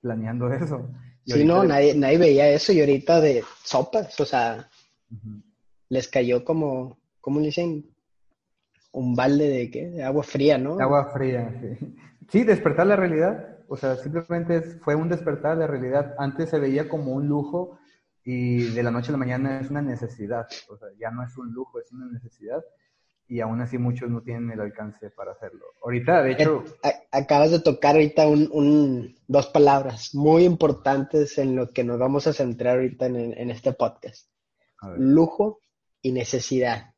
planeando 0.01 0.49
eso. 0.53 0.89
sí, 1.25 1.43
no, 1.43 1.63
nadie, 1.63 1.95
nadie 1.95 2.17
veía 2.17 2.49
eso 2.49 2.71
y 2.73 2.79
ahorita 2.79 3.21
de 3.21 3.43
sopas, 3.63 4.19
o 4.19 4.25
sea, 4.25 4.69
les 5.89 6.07
cayó 6.07 6.43
como, 6.43 6.97
¿cómo 7.21 7.39
le 7.39 7.47
dicen? 7.47 7.85
Un 8.91 9.15
balde 9.15 9.49
de 9.49 9.71
qué? 9.71 9.89
De 9.89 10.03
agua 10.03 10.23
fría, 10.23 10.57
¿no? 10.57 10.79
agua 10.79 11.11
fría, 11.13 11.53
sí. 11.61 11.95
Sí, 12.29 12.43
despertar 12.43 12.87
la 12.87 12.95
realidad, 12.95 13.59
o 13.67 13.77
sea, 13.77 13.97
simplemente 13.97 14.61
fue 14.81 14.95
un 14.95 15.09
despertar 15.09 15.55
de 15.55 15.61
la 15.61 15.67
realidad. 15.67 16.15
Antes 16.17 16.49
se 16.49 16.59
veía 16.59 16.89
como 16.89 17.13
un 17.13 17.27
lujo 17.27 17.77
y 18.23 18.63
de 18.71 18.83
la 18.83 18.91
noche 18.91 19.09
a 19.09 19.11
la 19.11 19.17
mañana 19.17 19.59
es 19.59 19.69
una 19.69 19.81
necesidad, 19.81 20.47
o 20.69 20.77
sea, 20.77 20.87
ya 20.97 21.11
no 21.11 21.23
es 21.23 21.37
un 21.37 21.51
lujo, 21.53 21.79
es 21.79 21.91
una 21.91 22.07
necesidad 22.07 22.63
y 23.27 23.39
aún 23.39 23.61
así 23.61 23.77
muchos 23.77 24.09
no 24.09 24.21
tienen 24.21 24.51
el 24.51 24.61
alcance 24.61 25.09
para 25.09 25.31
hacerlo. 25.31 25.65
Ahorita, 25.83 26.21
de 26.21 26.31
hecho... 26.33 26.63
Acabas 27.11 27.51
de 27.51 27.59
tocar 27.59 27.95
ahorita 27.95 28.27
un, 28.27 29.15
dos 29.27 29.47
palabras 29.47 30.13
muy 30.13 30.43
importantes 30.43 31.37
en 31.37 31.55
lo 31.55 31.71
que 31.71 31.83
nos 31.83 31.97
vamos 31.97 32.27
a 32.27 32.33
centrar 32.33 32.75
ahorita 32.75 33.07
en, 33.07 33.49
este 33.49 33.73
podcast. 33.73 34.29
Lujo 34.97 35.59
y 36.01 36.11
necesidad. 36.11 36.93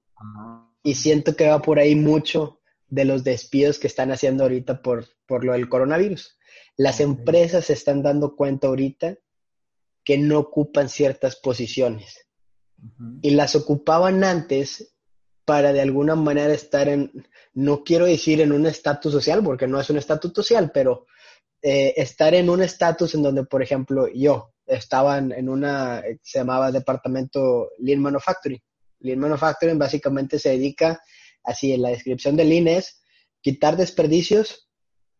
Y 0.83 0.95
siento 0.95 1.35
que 1.35 1.47
va 1.47 1.61
por 1.61 1.79
ahí 1.79 1.95
mucho 1.95 2.59
de 2.87 3.05
los 3.05 3.23
despidos 3.23 3.79
que 3.79 3.87
están 3.87 4.11
haciendo 4.11 4.43
ahorita 4.43 4.81
por, 4.81 5.05
por 5.27 5.45
lo 5.45 5.53
del 5.53 5.69
coronavirus. 5.69 6.37
Las 6.75 6.99
empresas 6.99 7.65
se 7.65 7.73
están 7.73 8.01
dando 8.01 8.35
cuenta 8.35 8.67
ahorita 8.67 9.17
que 10.03 10.17
no 10.17 10.39
ocupan 10.39 10.89
ciertas 10.89 11.35
posiciones. 11.35 12.27
Y 13.21 13.31
las 13.31 13.55
ocupaban 13.55 14.23
antes 14.23 14.96
para 15.47 15.71
de 15.71 15.79
alguna 15.79 16.13
manera 16.15 16.53
estar 16.53 16.89
en, 16.89 17.25
no 17.53 17.85
quiero 17.85 18.05
decir 18.05 18.41
en 18.41 18.51
un 18.51 18.65
estatus 18.65 19.13
social, 19.13 19.41
porque 19.41 19.65
no 19.65 19.79
es 19.79 19.89
un 19.89 19.95
estatus 19.95 20.33
social, 20.33 20.71
pero 20.73 21.05
eh, 21.61 21.93
estar 21.95 22.33
en 22.33 22.49
un 22.49 22.61
estatus 22.61 23.15
en 23.15 23.23
donde, 23.23 23.45
por 23.45 23.63
ejemplo, 23.63 24.09
yo 24.09 24.51
estaba 24.65 25.17
en, 25.17 25.47
una, 25.47 26.03
se 26.21 26.39
llamaba 26.39 26.69
departamento 26.69 27.69
Lean 27.79 28.01
Manufacturing. 28.01 28.61
Lean 28.99 29.19
Manufacturing 29.19 29.79
básicamente 29.79 30.37
se 30.37 30.49
dedica, 30.49 30.99
así 31.45 31.71
en 31.71 31.83
la 31.83 31.89
descripción 31.91 32.35
de 32.35 32.43
Lean 32.43 32.67
es 32.67 33.01
quitar 33.39 33.77
desperdicios 33.77 34.69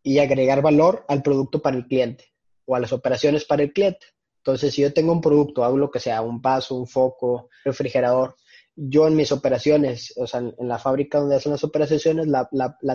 y 0.02 0.18
agregar 0.18 0.60
valor 0.60 1.06
al 1.08 1.22
producto 1.22 1.62
para 1.62 1.78
el 1.78 1.86
cliente 1.86 2.26
o 2.66 2.76
a 2.76 2.80
las 2.80 2.92
operaciones 2.92 3.46
para 3.46 3.62
el 3.62 3.72
cliente. 3.72 4.04
Entonces, 4.44 4.74
si 4.74 4.82
yo 4.82 4.92
tengo 4.92 5.10
un 5.10 5.22
producto, 5.22 5.64
hago 5.64 5.78
lo 5.78 5.90
que 5.90 6.00
sea, 6.00 6.20
un 6.20 6.42
paso, 6.42 6.74
un 6.74 6.86
foco, 6.86 7.48
refrigerador, 7.64 8.36
yo 8.80 9.08
en 9.08 9.16
mis 9.16 9.32
operaciones, 9.32 10.14
o 10.16 10.26
sea, 10.26 10.40
en, 10.40 10.54
la 10.68 10.78
fábrica 10.78 11.18
donde 11.18 11.34
hacen 11.34 11.50
las 11.50 11.64
operaciones, 11.64 12.28
la, 12.28 12.48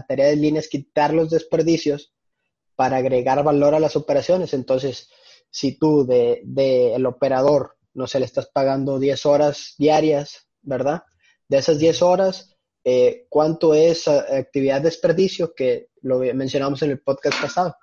tarea 0.07 0.27
de 0.27 0.37
línea 0.37 0.61
es 0.61 0.69
quitar 0.69 1.13
los 1.13 1.29
desperdicios 1.29 2.13
para 2.75 2.97
agregar 2.97 3.43
valor 3.43 3.75
a 3.75 3.81
las 3.81 3.97
operaciones. 3.97 4.53
Entonces, 4.53 5.09
si 5.51 5.77
tú 5.77 6.05
de, 6.05 6.41
de 6.45 6.95
el 6.95 7.05
operador, 7.05 7.75
no 7.93 8.07
sé, 8.07 8.19
le 8.19 8.25
estás 8.25 8.47
pagando 8.47 8.97
10 8.97 9.25
horas 9.25 9.75
diarias, 9.77 10.47
¿verdad? 10.61 11.03
De 11.49 11.57
esas 11.57 11.79
10 11.79 12.01
horas, 12.01 12.55
eh, 12.85 13.27
¿cuánto 13.29 13.73
es 13.73 14.07
actividad 14.07 14.77
de 14.77 14.89
desperdicio? 14.89 15.53
Que 15.53 15.89
lo 16.01 16.19
mencionamos 16.19 16.81
en 16.81 16.91
el 16.91 17.01
podcast 17.01 17.41
pasado. 17.41 17.75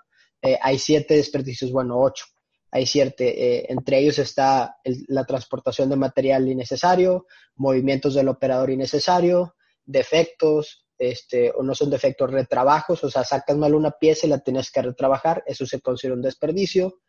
eh, 0.42 0.58
hay 0.62 0.78
siete 0.78 1.14
desperdicios, 1.16 1.70
bueno, 1.70 2.00
ocho. 2.00 2.24
Hay 2.72 2.86
siete, 2.86 3.58
eh, 3.58 3.66
entre 3.68 3.98
ellos 3.98 4.18
está 4.18 4.76
la 5.08 5.24
transportación 5.24 5.90
de 5.90 5.96
material 5.96 6.48
innecesario, 6.48 7.26
movimientos 7.56 8.14
del 8.14 8.28
operador 8.28 8.70
innecesario, 8.70 9.56
defectos, 9.84 10.86
este, 10.98 11.50
o 11.56 11.62
no 11.62 11.74
son 11.74 11.90
defectos, 11.90 12.30
retrabajos, 12.30 13.02
o 13.02 13.10
sea, 13.10 13.24
sacas 13.24 13.56
mal 13.56 13.74
una 13.74 13.90
pieza 13.90 14.26
y 14.26 14.30
la 14.30 14.40
tienes 14.40 14.70
que 14.70 14.82
retrabajar, 14.82 15.42
eso 15.46 15.66
se 15.66 15.80
considera 15.80 16.14
un 16.14 16.22
desperdicio. 16.22 17.00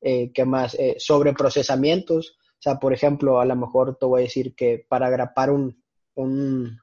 Eh, 0.00 0.30
¿Qué 0.32 0.44
más? 0.44 0.74
Eh, 0.74 0.96
sobreprocesamientos, 0.98 2.38
o 2.60 2.62
sea, 2.62 2.78
por 2.78 2.92
ejemplo, 2.92 3.40
a 3.40 3.44
lo 3.44 3.56
mejor 3.56 3.96
te 3.98 4.06
voy 4.06 4.20
a 4.20 4.24
decir 4.24 4.54
que 4.54 4.84
para 4.88 5.08
agrapar 5.08 5.50
un, 5.50 5.82
un, 6.14 6.78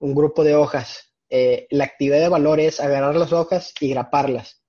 grupo 0.00 0.44
de 0.44 0.54
hojas, 0.54 1.12
eh, 1.28 1.66
la 1.70 1.84
actividad 1.84 2.20
de 2.20 2.28
valor 2.28 2.60
es 2.60 2.80
agarrar 2.80 3.16
las 3.16 3.32
hojas 3.32 3.74
y 3.80 3.88
graparlas. 3.90 4.62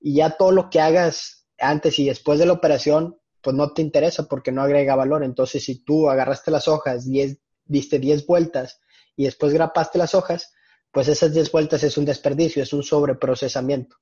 Y 0.00 0.14
ya 0.14 0.30
todo 0.30 0.52
lo 0.52 0.70
que 0.70 0.80
hagas 0.80 1.37
antes 1.58 1.98
y 1.98 2.06
después 2.06 2.38
de 2.38 2.46
la 2.46 2.52
operación, 2.52 3.18
pues 3.42 3.56
no 3.56 3.72
te 3.72 3.82
interesa 3.82 4.28
porque 4.28 4.52
no 4.52 4.62
agrega 4.62 4.96
valor. 4.96 5.24
Entonces, 5.24 5.64
si 5.64 5.84
tú 5.84 6.08
agarraste 6.08 6.50
las 6.50 6.68
hojas, 6.68 7.06
diez, 7.06 7.38
diste 7.64 7.98
10 7.98 8.26
vueltas 8.26 8.80
y 9.16 9.24
después 9.24 9.52
grapaste 9.52 9.98
las 9.98 10.14
hojas, 10.14 10.52
pues 10.90 11.08
esas 11.08 11.32
10 11.32 11.52
vueltas 11.52 11.82
es 11.82 11.98
un 11.98 12.04
desperdicio, 12.04 12.62
es 12.62 12.72
un 12.72 12.82
sobreprocesamiento. 12.82 13.96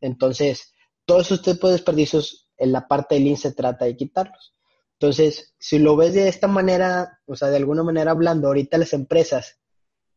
Entonces, 0.00 0.72
todos 1.04 1.26
esos 1.26 1.42
tipos 1.42 1.70
de 1.70 1.76
desperdicios 1.76 2.48
en 2.56 2.72
la 2.72 2.86
parte 2.86 3.14
del 3.14 3.24
Lean 3.24 3.36
se 3.36 3.52
trata 3.52 3.84
de 3.84 3.96
quitarlos. 3.96 4.54
Entonces, 4.98 5.54
si 5.58 5.78
lo 5.78 5.96
ves 5.96 6.14
de 6.14 6.28
esta 6.28 6.46
manera, 6.46 7.20
o 7.26 7.34
sea, 7.34 7.48
de 7.48 7.56
alguna 7.56 7.82
manera 7.82 8.10
hablando, 8.10 8.48
ahorita 8.48 8.78
las 8.78 8.92
empresas, 8.92 9.58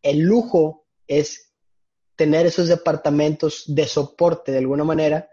el 0.02 0.20
lujo 0.20 0.86
es 1.08 1.54
tener 2.16 2.46
esos 2.46 2.68
departamentos 2.68 3.64
de 3.68 3.88
soporte 3.88 4.52
de 4.52 4.60
alguna 4.60 4.84
manera 4.84 5.30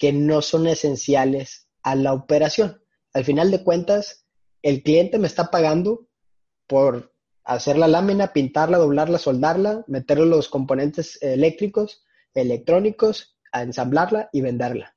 que 0.00 0.14
no 0.14 0.40
son 0.40 0.66
esenciales 0.66 1.68
a 1.82 1.94
la 1.94 2.14
operación. 2.14 2.82
Al 3.12 3.24
final 3.24 3.50
de 3.50 3.62
cuentas, 3.62 4.24
el 4.62 4.82
cliente 4.82 5.18
me 5.18 5.26
está 5.26 5.50
pagando 5.50 6.08
por 6.66 7.12
hacer 7.44 7.76
la 7.76 7.86
lámina, 7.86 8.32
pintarla, 8.32 8.78
doblarla, 8.78 9.18
soldarla, 9.18 9.84
meterle 9.88 10.24
los 10.24 10.48
componentes 10.48 11.22
eléctricos, 11.22 12.02
electrónicos, 12.32 13.36
a 13.52 13.62
ensamblarla 13.62 14.30
y 14.32 14.40
venderla. 14.40 14.96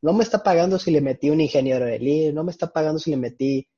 No 0.00 0.12
me 0.12 0.22
está 0.22 0.44
pagando 0.44 0.78
si 0.78 0.92
le 0.92 1.00
metí 1.00 1.30
un 1.30 1.40
ingeniero 1.40 1.84
de 1.84 1.98
lead, 1.98 2.32
no 2.32 2.44
me 2.44 2.52
está 2.52 2.68
pagando 2.68 3.00
si 3.00 3.10
le 3.10 3.16
metí 3.16 3.68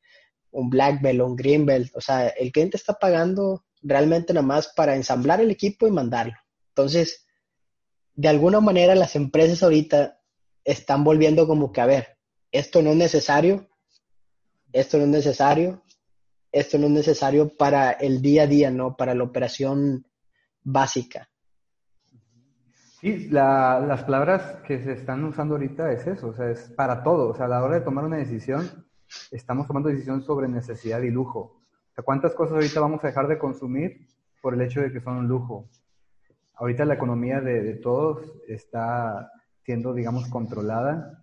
un 0.50 0.68
black 0.68 1.00
belt 1.00 1.20
o 1.20 1.26
un 1.26 1.36
green 1.36 1.64
belt. 1.64 1.96
O 1.96 2.02
sea, 2.02 2.28
el 2.28 2.52
cliente 2.52 2.76
está 2.76 2.92
pagando 2.94 3.64
realmente 3.80 4.34
nada 4.34 4.46
más 4.46 4.68
para 4.76 4.96
ensamblar 4.96 5.40
el 5.40 5.50
equipo 5.50 5.86
y 5.86 5.92
mandarlo. 5.92 6.34
Entonces, 6.70 7.26
de 8.14 8.28
alguna 8.28 8.60
manera 8.60 8.94
las 8.94 9.16
empresas 9.16 9.62
ahorita 9.62 10.17
están 10.68 11.02
volviendo 11.02 11.46
como 11.46 11.72
que, 11.72 11.80
a 11.80 11.86
ver, 11.86 12.18
esto 12.52 12.82
no 12.82 12.90
es 12.90 12.96
necesario, 12.96 13.66
esto 14.70 14.98
no 14.98 15.04
es 15.04 15.08
necesario, 15.08 15.82
esto 16.52 16.76
no 16.76 16.86
es 16.86 16.92
necesario 16.92 17.56
para 17.56 17.92
el 17.92 18.20
día 18.20 18.42
a 18.42 18.46
día, 18.46 18.70
¿no? 18.70 18.94
Para 18.94 19.14
la 19.14 19.24
operación 19.24 20.06
básica. 20.62 21.30
Sí, 23.00 23.28
las 23.30 24.04
palabras 24.04 24.56
que 24.66 24.82
se 24.82 24.92
están 24.92 25.24
usando 25.24 25.54
ahorita 25.54 25.90
es 25.90 26.06
eso, 26.06 26.28
o 26.28 26.34
sea, 26.34 26.50
es 26.50 26.68
para 26.76 27.02
todo. 27.02 27.30
O 27.30 27.34
sea, 27.34 27.46
a 27.46 27.48
la 27.48 27.62
hora 27.62 27.76
de 27.76 27.84
tomar 27.84 28.04
una 28.04 28.18
decisión, 28.18 28.68
estamos 29.30 29.66
tomando 29.66 29.88
decisión 29.88 30.22
sobre 30.22 30.48
necesidad 30.48 31.00
y 31.00 31.10
lujo. 31.10 31.40
O 31.40 31.94
sea, 31.94 32.04
¿cuántas 32.04 32.34
cosas 32.34 32.56
ahorita 32.56 32.80
vamos 32.80 33.02
a 33.02 33.06
dejar 33.06 33.26
de 33.26 33.38
consumir 33.38 34.06
por 34.42 34.52
el 34.52 34.60
hecho 34.60 34.82
de 34.82 34.92
que 34.92 35.00
son 35.00 35.16
un 35.16 35.28
lujo? 35.28 35.70
Ahorita 36.56 36.84
la 36.84 36.94
economía 36.94 37.40
de, 37.40 37.62
de 37.62 37.74
todos 37.76 38.30
está 38.46 39.30
siendo, 39.68 39.92
digamos, 39.92 40.26
controlada 40.30 41.22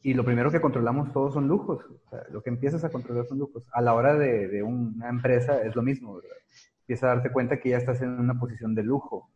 y 0.00 0.14
lo 0.14 0.24
primero 0.24 0.50
que 0.50 0.62
controlamos 0.62 1.12
todos 1.12 1.34
son 1.34 1.48
lujos. 1.48 1.84
Lo 2.30 2.42
que 2.42 2.48
empiezas 2.48 2.82
a 2.82 2.88
controlar 2.88 3.26
son 3.26 3.36
lujos. 3.36 3.62
A 3.74 3.82
la 3.82 3.92
hora 3.92 4.14
de, 4.14 4.48
de 4.48 4.62
una 4.62 5.10
empresa 5.10 5.60
es 5.60 5.76
lo 5.76 5.82
mismo, 5.82 6.14
¿verdad? 6.14 6.38
Empieza 6.80 7.04
a 7.04 7.14
darte 7.16 7.30
cuenta 7.30 7.60
que 7.60 7.68
ya 7.68 7.76
estás 7.76 8.00
en 8.00 8.08
una 8.08 8.40
posición 8.40 8.74
de 8.74 8.84
lujo 8.84 9.30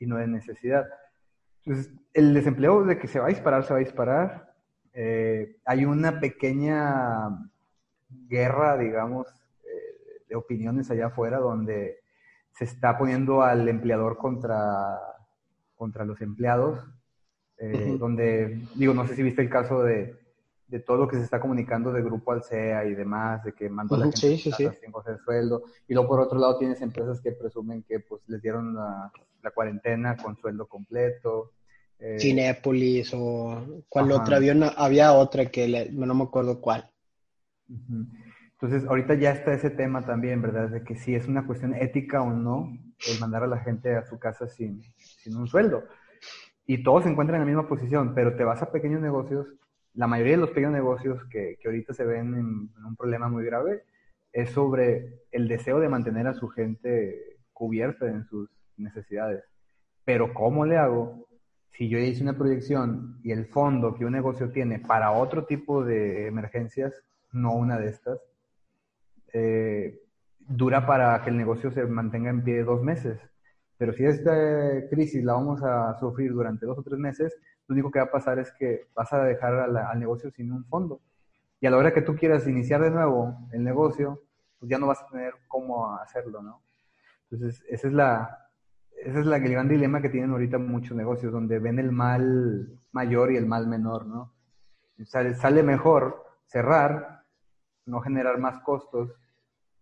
y 0.00 0.06
no 0.06 0.16
de 0.16 0.26
necesidad. 0.26 0.84
Entonces, 1.64 1.94
el 2.12 2.34
desempleo 2.34 2.82
de 2.82 2.98
que 2.98 3.06
se 3.06 3.20
va 3.20 3.26
a 3.26 3.28
disparar, 3.28 3.62
se 3.62 3.72
va 3.72 3.78
a 3.78 3.84
disparar. 3.84 4.52
Eh, 4.92 5.58
hay 5.64 5.84
una 5.84 6.18
pequeña 6.18 7.38
guerra, 8.08 8.76
digamos, 8.78 9.28
eh, 9.62 10.24
de 10.28 10.34
opiniones 10.34 10.90
allá 10.90 11.06
afuera 11.06 11.38
donde 11.38 12.00
se 12.50 12.64
está 12.64 12.98
poniendo 12.98 13.44
al 13.44 13.68
empleador 13.68 14.16
contra, 14.16 14.98
contra 15.76 16.04
los 16.04 16.20
empleados 16.20 16.84
eh, 17.58 17.96
donde, 17.98 18.60
digo, 18.74 18.92
no 18.92 19.06
sé 19.06 19.14
si 19.14 19.22
viste 19.22 19.42
el 19.42 19.48
caso 19.48 19.82
de, 19.82 20.14
de, 20.68 20.80
todo 20.80 20.98
lo 20.98 21.08
que 21.08 21.16
se 21.16 21.22
está 21.22 21.40
comunicando 21.40 21.92
de 21.92 22.02
Grupo 22.02 22.32
Alcea 22.32 22.84
y 22.84 22.94
demás, 22.94 23.42
de 23.44 23.52
que 23.52 23.70
mandó 23.70 23.94
a 23.94 23.98
la 23.98 24.04
gente 24.04 24.18
sí, 24.18 24.36
sí, 24.38 24.52
sí. 24.52 24.68
sin 24.80 24.92
coger 24.92 25.18
sueldo, 25.24 25.62
y 25.88 25.94
luego 25.94 26.08
por 26.08 26.20
otro 26.20 26.38
lado 26.38 26.58
tienes 26.58 26.82
empresas 26.82 27.20
que 27.20 27.32
presumen 27.32 27.82
que 27.82 28.00
pues 28.00 28.22
les 28.26 28.42
dieron 28.42 28.74
la, 28.74 29.10
la 29.42 29.50
cuarentena 29.52 30.16
con 30.16 30.36
sueldo 30.36 30.66
completo. 30.66 31.52
Eh, 31.98 32.18
Cinépolis 32.20 33.12
o 33.14 33.84
cuál 33.88 34.12
otra, 34.12 34.36
había, 34.36 34.52
había 34.76 35.12
otra 35.14 35.46
que 35.46 35.88
no 35.92 36.14
me 36.14 36.24
acuerdo 36.24 36.60
cuál. 36.60 36.90
Entonces, 38.52 38.86
ahorita 38.86 39.14
ya 39.14 39.32
está 39.32 39.54
ese 39.54 39.70
tema 39.70 40.04
también, 40.04 40.42
¿verdad? 40.42 40.68
De 40.68 40.84
que 40.84 40.96
si 40.96 41.14
es 41.14 41.26
una 41.26 41.46
cuestión 41.46 41.74
ética 41.74 42.20
o 42.22 42.30
no 42.30 42.76
el 43.10 43.18
mandar 43.18 43.44
a 43.44 43.46
la 43.46 43.58
gente 43.58 43.96
a 43.96 44.04
su 44.04 44.18
casa 44.18 44.46
sin, 44.46 44.82
sin 44.98 45.36
un 45.36 45.46
sueldo 45.46 45.84
y 46.66 46.82
todos 46.82 47.04
se 47.04 47.10
encuentran 47.10 47.40
en 47.40 47.46
la 47.46 47.52
misma 47.52 47.68
posición, 47.68 48.14
pero 48.14 48.36
te 48.36 48.44
vas 48.44 48.62
a 48.62 48.72
pequeños 48.72 49.00
negocios, 49.00 49.54
la 49.94 50.06
mayoría 50.06 50.32
de 50.32 50.40
los 50.40 50.50
pequeños 50.50 50.72
negocios 50.72 51.24
que, 51.30 51.56
que 51.60 51.68
ahorita 51.68 51.94
se 51.94 52.04
ven 52.04 52.34
en, 52.34 52.84
un 52.84 52.96
problema 52.96 53.28
muy 53.28 53.44
grave 53.44 53.84
es 54.32 54.50
sobre 54.50 55.22
el 55.30 55.48
deseo 55.48 55.80
de 55.80 55.88
mantener 55.88 56.26
a 56.26 56.34
su 56.34 56.48
gente 56.48 57.38
cubierta 57.52 58.06
en 58.06 58.24
sus 58.24 58.50
necesidades. 58.76 59.44
Pero 60.04 60.34
¿cómo 60.34 60.66
le 60.66 60.76
hago 60.76 61.26
si 61.70 61.88
yo 61.88 61.98
hice 61.98 62.22
una 62.22 62.36
proyección 62.36 63.18
y 63.22 63.32
el 63.32 63.46
fondo 63.46 63.94
que 63.94 64.04
un 64.04 64.12
negocio 64.12 64.50
tiene 64.50 64.78
para 64.80 65.12
otro 65.12 65.46
tipo 65.46 65.84
de 65.84 66.26
emergencias, 66.26 66.92
no 67.32 67.54
una 67.54 67.78
de 67.78 67.88
estas, 67.88 68.20
eh, 69.32 70.00
dura 70.40 70.86
para 70.86 71.22
que 71.22 71.30
el 71.30 71.36
negocio 71.38 71.70
se 71.70 71.84
mantenga 71.86 72.28
en 72.28 72.44
pie 72.44 72.64
dos 72.64 72.82
meses? 72.82 73.18
Pero 73.78 73.92
si 73.92 74.04
esta 74.04 74.32
crisis 74.88 75.22
la 75.22 75.34
vamos 75.34 75.62
a 75.62 75.94
sufrir 75.98 76.32
durante 76.32 76.66
dos 76.66 76.78
o 76.78 76.82
tres 76.82 76.98
meses, 76.98 77.36
lo 77.68 77.74
único 77.74 77.90
que 77.90 77.98
va 77.98 78.06
a 78.06 78.10
pasar 78.10 78.38
es 78.38 78.52
que 78.52 78.88
vas 78.94 79.12
a 79.12 79.22
dejar 79.24 79.54
al 79.54 79.98
negocio 79.98 80.30
sin 80.30 80.52
un 80.52 80.64
fondo. 80.64 81.00
Y 81.60 81.66
a 81.66 81.70
la 81.70 81.76
hora 81.76 81.92
que 81.92 82.02
tú 82.02 82.16
quieras 82.16 82.46
iniciar 82.46 82.80
de 82.82 82.90
nuevo 82.90 83.36
el 83.52 83.64
negocio, 83.64 84.22
pues 84.58 84.70
ya 84.70 84.78
no 84.78 84.86
vas 84.86 85.02
a 85.02 85.08
tener 85.08 85.34
cómo 85.48 85.94
hacerlo, 85.96 86.42
¿no? 86.42 86.62
Entonces, 87.30 87.62
esa 87.68 87.88
es 87.88 87.92
la, 87.92 88.48
ese 88.96 89.20
es 89.20 89.26
la, 89.26 89.36
el 89.36 89.50
gran 89.50 89.68
dilema 89.68 90.00
que 90.00 90.08
tienen 90.08 90.30
ahorita 90.30 90.58
muchos 90.58 90.96
negocios, 90.96 91.32
donde 91.32 91.58
ven 91.58 91.78
el 91.78 91.92
mal 91.92 92.78
mayor 92.92 93.32
y 93.32 93.36
el 93.36 93.46
mal 93.46 93.66
menor, 93.66 94.06
¿no? 94.06 94.32
Sale, 95.04 95.34
sale 95.34 95.62
mejor 95.62 96.24
cerrar, 96.46 97.24
no 97.84 98.00
generar 98.00 98.38
más 98.38 98.60
costos, 98.60 99.12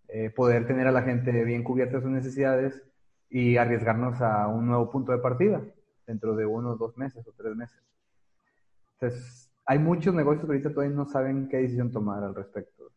eh, 0.09 0.31
poder 0.31 0.67
tener 0.67 0.87
a 0.87 0.93
la 0.93 1.03
gente 1.03 1.45
bien 1.45 1.63
cubierta 1.63 2.01
sus 2.01 2.11
necesidades 2.11 2.83
y 3.31 3.57
arriesgarnos 3.57 4.21
a 4.21 4.49
un 4.49 4.67
nuevo 4.67 4.91
punto 4.91 5.13
de 5.13 5.19
partida 5.19 5.63
dentro 6.07 6.37
de 6.37 6.47
uno, 6.47 6.77
dos 6.77 6.97
meses 6.97 7.27
o 7.27 7.33
tres 7.33 7.55
meses. 7.57 7.79
Entonces, 9.01 9.51
hay 9.67 9.79
muchos 9.79 10.15
negocios 10.15 10.45
que 10.45 10.53
ahorita 10.53 10.73
todavía 10.73 10.97
no 10.97 11.07
saben 11.07 11.49
qué 11.49 11.59
decisión 11.59 11.91
tomar 11.91 12.23
al 12.23 12.35
respecto. 12.35 12.91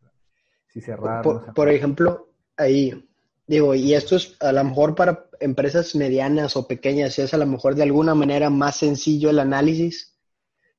si 0.68 0.80
cerrar. 0.80 1.22
Por, 1.22 1.52
por 1.54 1.68
ejemplo, 1.68 2.28
ahí, 2.56 3.08
digo, 3.46 3.74
y 3.74 3.94
esto 3.94 4.16
es 4.16 4.36
a 4.40 4.52
lo 4.52 4.62
mejor 4.64 4.94
para 4.94 5.26
empresas 5.40 5.94
medianas 5.94 6.56
o 6.56 6.68
pequeñas, 6.68 7.18
es 7.18 7.32
a 7.32 7.38
lo 7.38 7.46
mejor 7.46 7.74
de 7.74 7.84
alguna 7.84 8.14
manera 8.14 8.50
más 8.50 8.76
sencillo 8.76 9.30
el 9.30 9.38
análisis 9.38 10.18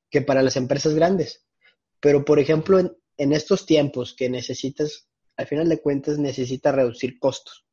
que 0.08 0.22
para 0.22 0.42
las 0.42 0.56
empresas 0.56 0.94
grandes. 0.94 1.46
Pero, 2.00 2.24
por 2.24 2.38
ejemplo, 2.38 2.78
en, 2.78 2.96
en 3.16 3.32
estos 3.32 3.66
tiempos 3.66 4.14
que 4.14 4.30
necesitas, 4.30 5.08
al 5.36 5.46
final 5.46 5.68
de 5.68 5.80
cuentas, 5.80 6.18
necesitas 6.18 6.74
reducir 6.74 7.18
costos. 7.18 7.66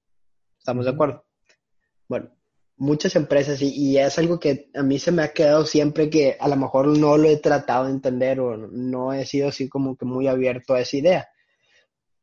¿Estamos 0.57 0.85
de 0.85 0.91
acuerdo? 0.91 1.26
Bueno, 2.07 2.29
muchas 2.77 3.15
empresas 3.15 3.61
y, 3.61 3.97
es 3.97 4.17
algo 4.17 4.39
que 4.39 4.69
a 4.75 4.83
mí 4.83 4.99
se 4.99 5.11
me 5.11 5.23
ha 5.23 5.33
quedado 5.33 5.65
siempre 5.65 6.09
que 6.09 6.37
a 6.39 6.47
lo 6.47 6.55
mejor 6.55 6.87
no 6.87 7.17
lo 7.17 7.27
he 7.27 7.37
tratado 7.37 7.85
de 7.85 7.91
entender 7.91 8.39
o 8.39 8.55
no 8.55 9.13
he 9.13 9.25
sido 9.25 9.49
así 9.49 9.67
como 9.67 9.97
que 9.97 10.05
muy 10.05 10.27
abierto 10.27 10.73
a 10.73 10.81
esa 10.81 10.97
idea. 10.97 11.27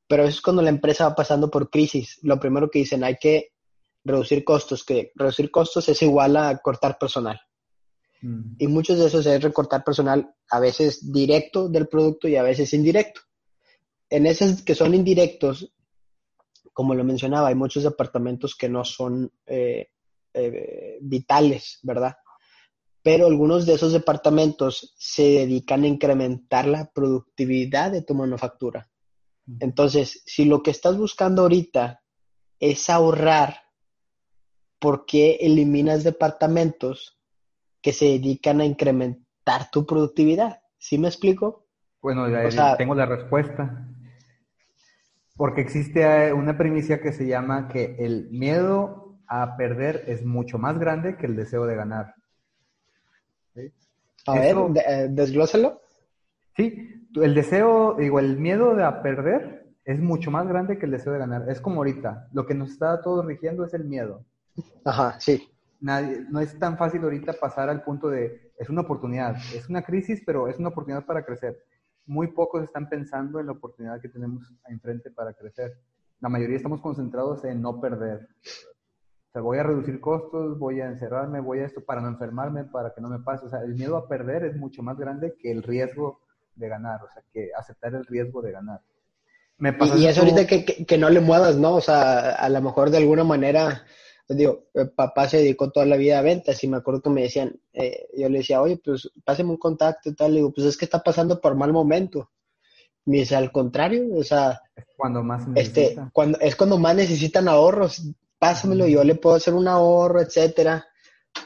Pero 0.07 0.25
eso 0.25 0.37
es 0.37 0.41
cuando 0.43 0.63
la 0.63 0.71
empresa 0.71 1.09
va 1.09 1.15
pasando 1.15 1.51
por 1.51 1.71
crisis. 1.71 2.19
Lo 2.23 2.39
primero 2.39 2.71
que 2.71 2.81
dicen, 2.81 3.05
hay 3.05 3.17
que 3.17 3.53
reducir 4.05 4.45
costos, 4.45 4.85
que 4.85 5.13
reducir 5.15 5.51
costos 5.51 5.89
es 5.89 6.03
igual 6.03 6.37
a 6.37 6.57
cortar 6.59 6.99
personal. 6.99 7.41
Mm. 8.21 8.57
Y 8.59 8.67
muchos 8.69 8.99
de 8.99 9.07
esos 9.07 9.27
es 9.27 9.43
recortar 9.43 9.83
personal 9.83 10.35
a 10.51 10.61
veces 10.61 11.13
directo 11.13 11.69
del 11.69 11.89
producto 11.89 12.29
y 12.29 12.37
a 12.37 12.43
veces 12.43 12.73
indirecto. 12.75 13.23
En 14.11 14.27
esos 14.27 14.63
que 14.63 14.75
son 14.75 14.95
indirectos, 14.95 15.74
como 16.75 16.95
lo 16.95 17.05
mencionaba, 17.05 17.49
hay 17.49 17.55
muchos 17.55 17.85
departamentos 17.85 18.55
que 18.55 18.69
no 18.69 18.85
son 18.85 19.33
eh, 19.47 19.89
eh, 20.35 20.99
vitales, 21.01 21.79
¿verdad? 21.83 22.15
pero 23.05 23.27
algunos 23.27 23.67
de 23.67 23.75
esos 23.75 23.93
departamentos 23.93 24.95
se 24.97 25.25
dedican 25.25 25.85
a 25.85 25.89
incrementar 25.89 26.67
la 26.67 26.91
productividad 26.91 27.93
de 27.93 28.01
tu 28.01 28.15
manufactura. 28.15 28.89
Entonces, 29.61 30.23
si 30.25 30.47
lo 30.47 30.63
que 30.63 30.71
estás 30.71 30.97
buscando 30.97 31.43
ahorita 31.43 32.01
es 32.59 32.89
ahorrar, 32.89 33.59
¿por 34.79 35.05
qué 35.05 35.37
eliminas 35.43 36.03
departamentos 36.03 37.21
que 37.83 37.93
se 37.93 38.07
dedican 38.07 38.63
a 38.63 38.65
incrementar 38.65 39.71
tu 39.71 39.85
productividad? 39.85 40.63
¿Sí 40.79 40.97
me 40.97 41.09
explico? 41.09 41.67
Bueno, 42.01 42.25
tengo 42.79 42.95
la 42.95 43.05
respuesta. 43.05 43.87
Porque 45.37 45.61
existe 45.61 46.03
eh, 46.03 46.33
una 46.33 46.57
primicia 46.57 47.01
que 47.01 47.13
se 47.13 47.27
llama 47.27 47.69
que 47.69 47.97
el 47.99 48.31
miedo 48.31 49.19
a 49.27 49.57
perder 49.57 50.05
es 50.07 50.25
mucho 50.25 50.59
más 50.59 50.79
grande 50.79 51.17
que 51.17 51.27
el 51.27 51.37
deseo 51.37 51.67
de 51.67 51.75
ganar. 51.75 52.15
A 54.27 54.35
ver, 54.35 54.57
eh, 54.87 55.09
desglósalo. 55.11 55.81
Sí, 56.57 57.05
el 57.15 57.35
deseo, 57.35 57.97
digo, 57.99 58.19
el 58.19 58.39
miedo 58.39 58.75
de 58.75 58.85
a 58.85 59.03
perder 59.03 59.67
es 59.85 60.01
mucho 60.01 60.31
más 60.31 60.47
grande 60.49 60.79
que 60.79 60.87
el 60.87 60.93
deseo 60.93 61.13
de 61.13 61.19
ganar. 61.19 61.49
Es 61.49 61.61
como 61.61 61.77
ahorita, 61.77 62.29
lo 62.33 62.47
que 62.47 62.55
nos 62.55 62.71
está 62.71 63.03
todo 63.03 63.23
rigiendo 63.23 63.65
es 63.65 63.75
el 63.75 63.85
miedo. 63.85 64.25
Ajá, 64.85 65.19
sí. 65.21 65.51
Nadie, 65.81 66.25
no 66.31 66.41
es 66.41 66.59
tan 66.59 66.79
fácil 66.79 67.03
ahorita 67.03 67.35
pasar 67.35 67.69
al 67.69 67.83
punto 67.83 68.09
de, 68.09 68.53
es 68.59 68.71
una 68.71 68.83
oportunidad, 68.83 69.37
es 69.55 69.69
una 69.69 69.83
crisis, 69.83 70.23
pero 70.25 70.49
es 70.49 70.59
una 70.59 70.69
oportunidad 70.69 71.05
para 71.05 71.25
crecer. 71.25 71.63
Muy 72.07 72.29
pocos 72.29 72.63
están 72.63 72.89
pensando 72.89 73.41
en 73.41 73.47
la 73.47 73.53
oportunidad 73.53 74.01
que 74.01 74.09
tenemos 74.09 74.53
enfrente 74.69 75.11
para 75.11 75.33
crecer. 75.33 75.79
La 76.21 76.29
mayoría 76.29 76.57
estamos 76.57 76.81
concentrados 76.81 77.45
en 77.45 77.61
no 77.61 77.81
perder 77.81 78.29
sea, 79.35 79.43
voy 79.43 79.59
a 79.59 79.65
reducir 79.65 80.01
costos, 80.01 80.59
voy 80.59 80.81
a 80.81 80.87
encerrarme, 80.87 81.41
voy 81.41 81.59
a 81.59 81.67
esto 81.67 81.85
para 81.85 82.01
no 82.01 82.09
enfermarme, 82.09 82.65
para 82.65 82.95
que 82.95 83.01
no 83.01 83.09
me 83.09 83.19
pase. 83.19 83.47
O 83.47 83.51
sea, 83.51 83.61
el 83.63 83.75
miedo 83.75 83.97
a 83.97 84.09
perder 84.09 84.45
es 84.45 84.57
mucho 84.57 84.83
más 84.83 84.97
grande 84.97 85.35
que 85.39 85.51
el 85.51 85.63
riesgo 85.63 86.21
de 86.55 86.69
ganar, 86.69 87.03
o 87.03 87.09
sea, 87.13 87.23
que 87.33 87.51
aceptar 87.59 87.95
el 87.95 88.07
riesgo 88.07 88.41
de 88.41 88.53
ganar. 88.53 88.81
Me 89.59 89.77
y, 89.97 90.07
eso 90.07 90.21
ahorita 90.21 90.47
que, 90.47 90.65
que, 90.65 90.99
no 90.99 91.11
le 91.11 91.21
muevas, 91.21 91.57
¿no? 91.57 91.75
O 91.75 91.81
sea, 91.81 92.31
a 92.31 92.49
lo 92.49 92.61
mejor 92.61 92.91
de 92.91 92.99
alguna 92.99 93.25
manera, 93.25 93.85
pues 94.27 94.39
digo, 94.39 94.65
papá 94.97 95.29
se 95.29 95.39
dedicó 95.39 95.71
toda 95.71 95.87
la 95.87 95.97
vida 95.97 96.19
a 96.19 96.23
ventas 96.23 96.63
y 96.65 96.69
me 96.69 96.79
acuerdo 96.79 97.03
que 97.03 97.11
me 97.11 97.23
decían, 97.23 97.61
eh, 97.73 98.09
yo 98.17 98.29
le 98.29 98.39
decía, 98.39 98.63
oye, 98.63 98.81
pues 98.83 99.11
páseme 99.25 99.51
un 99.51 99.59
contacto 99.59 100.09
y 100.09 100.15
tal, 100.15 100.33
le 100.33 100.39
digo, 100.39 100.53
pues 100.53 100.67
es 100.67 100.77
que 100.77 100.87
está 100.87 101.03
pasando 101.03 101.41
por 101.41 101.55
mal 101.55 101.73
momento. 101.73 102.31
Me 103.07 103.19
dice, 103.19 103.37
al 103.37 103.53
contrario, 103.53 104.07
o 104.15 104.23
sea, 104.23 104.63
es 104.75 104.87
cuando 104.97 105.23
más 105.23 105.47
este, 105.57 105.95
cuando, 106.13 106.39
es 106.41 106.57
cuando 106.57 106.79
más 106.79 106.97
necesitan 106.97 107.49
ahorros 107.49 108.03
pásamelo, 108.39 108.87
yo 108.87 109.03
le 109.05 109.15
puedo 109.15 109.37
hacer 109.37 109.55
un 109.55 109.69
ahorro, 109.69 110.21
etcétera. 110.21 110.87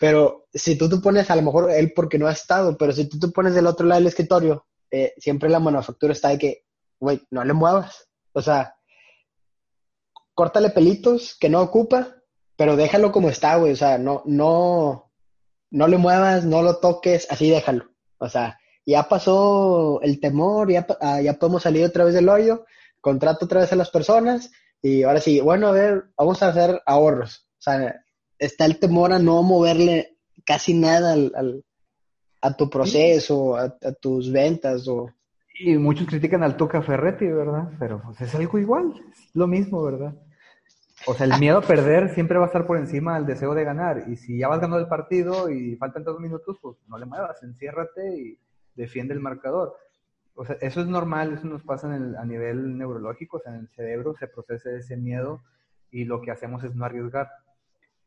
Pero 0.00 0.46
si 0.52 0.76
tú 0.76 0.88
te 0.88 0.96
pones, 0.98 1.30
a 1.30 1.36
lo 1.36 1.42
mejor 1.42 1.70
él 1.70 1.92
porque 1.94 2.18
no 2.18 2.26
ha 2.26 2.32
estado, 2.32 2.76
pero 2.76 2.92
si 2.92 3.08
tú 3.08 3.18
te 3.18 3.28
pones 3.28 3.54
del 3.54 3.66
otro 3.66 3.86
lado 3.86 4.00
del 4.00 4.08
escritorio, 4.08 4.66
eh, 4.90 5.14
siempre 5.16 5.48
la 5.48 5.60
manufactura 5.60 6.12
está 6.12 6.30
de 6.30 6.38
que, 6.38 6.64
güey, 6.98 7.20
no 7.30 7.44
le 7.44 7.52
muevas. 7.52 8.08
O 8.32 8.42
sea, 8.42 8.74
córtale 10.34 10.70
pelitos 10.70 11.36
que 11.38 11.48
no 11.48 11.60
ocupa, 11.60 12.17
pero 12.58 12.74
déjalo 12.74 13.12
como 13.12 13.28
está, 13.28 13.54
güey. 13.54 13.72
O 13.72 13.76
sea, 13.76 13.98
no, 13.98 14.22
no, 14.26 15.12
no 15.70 15.86
le 15.86 15.96
muevas, 15.96 16.44
no 16.44 16.60
lo 16.60 16.78
toques, 16.78 17.28
así 17.30 17.48
déjalo. 17.48 17.84
O 18.18 18.28
sea, 18.28 18.58
ya 18.84 19.08
pasó 19.08 20.00
el 20.02 20.18
temor, 20.18 20.68
ya, 20.68 20.84
ah, 21.00 21.20
ya 21.22 21.34
podemos 21.34 21.62
salir 21.62 21.84
otra 21.84 22.04
vez 22.04 22.14
del 22.14 22.28
hoyo, 22.28 22.66
contrato 23.00 23.44
otra 23.44 23.60
vez 23.60 23.72
a 23.72 23.76
las 23.76 23.90
personas 23.90 24.50
y 24.82 25.04
ahora 25.04 25.20
sí, 25.20 25.40
bueno, 25.40 25.68
a 25.68 25.72
ver, 25.72 26.06
vamos 26.16 26.42
a 26.42 26.48
hacer 26.48 26.82
ahorros. 26.84 27.48
O 27.58 27.62
sea, 27.62 27.94
está 28.40 28.64
el 28.64 28.80
temor 28.80 29.12
a 29.12 29.20
no 29.20 29.40
moverle 29.44 30.16
casi 30.44 30.74
nada 30.74 31.12
al, 31.12 31.64
a 32.40 32.56
tu 32.56 32.68
proceso, 32.68 33.56
a, 33.56 33.70
tus 34.00 34.32
ventas. 34.32 34.88
O... 34.88 35.12
Y 35.60 35.76
muchos 35.76 36.08
critican 36.08 36.42
al 36.42 36.56
Tuca 36.56 36.82
Ferretti, 36.82 37.26
¿verdad? 37.26 37.70
Pero 37.78 38.02
pues, 38.04 38.20
es 38.20 38.34
algo 38.34 38.58
igual, 38.58 38.94
es 39.12 39.30
lo 39.34 39.46
mismo, 39.46 39.80
¿verdad? 39.84 40.12
O 41.08 41.14
sea, 41.14 41.26
el 41.26 41.38
miedo 41.40 41.58
a 41.58 41.62
perder 41.62 42.14
siempre 42.14 42.38
va 42.38 42.44
a 42.44 42.48
estar 42.48 42.66
por 42.66 42.76
encima 42.76 43.16
del 43.16 43.26
deseo 43.26 43.54
de 43.54 43.64
ganar. 43.64 44.04
Y 44.08 44.16
si 44.16 44.38
ya 44.38 44.48
vas 44.48 44.60
ganando 44.60 44.78
el 44.78 44.88
partido 44.88 45.50
y 45.50 45.74
faltan 45.76 46.04
dos 46.04 46.20
minutos, 46.20 46.58
pues 46.60 46.76
no 46.86 46.98
le 46.98 47.06
muevas, 47.06 47.42
enciérrate 47.42 48.16
y 48.16 48.38
defiende 48.74 49.14
el 49.14 49.20
marcador 49.20 49.74
o 50.40 50.44
sea, 50.44 50.56
eso 50.60 50.80
es 50.80 50.86
normal, 50.86 51.34
eso 51.34 51.48
nos 51.48 51.64
pasa 51.64 51.92
a 51.92 52.24
nivel 52.24 52.78
neurológico, 52.78 53.38
o 53.38 53.40
sea, 53.40 53.52
en 53.52 53.62
el 53.62 53.68
cerebro 53.70 54.14
se 54.16 54.28
procesa 54.28 54.70
ese 54.70 54.96
miedo 54.96 55.42
y 55.90 56.04
lo 56.04 56.22
que 56.22 56.30
hacemos 56.30 56.62
es 56.62 56.76
no 56.76 56.84
arriesgar. 56.84 57.28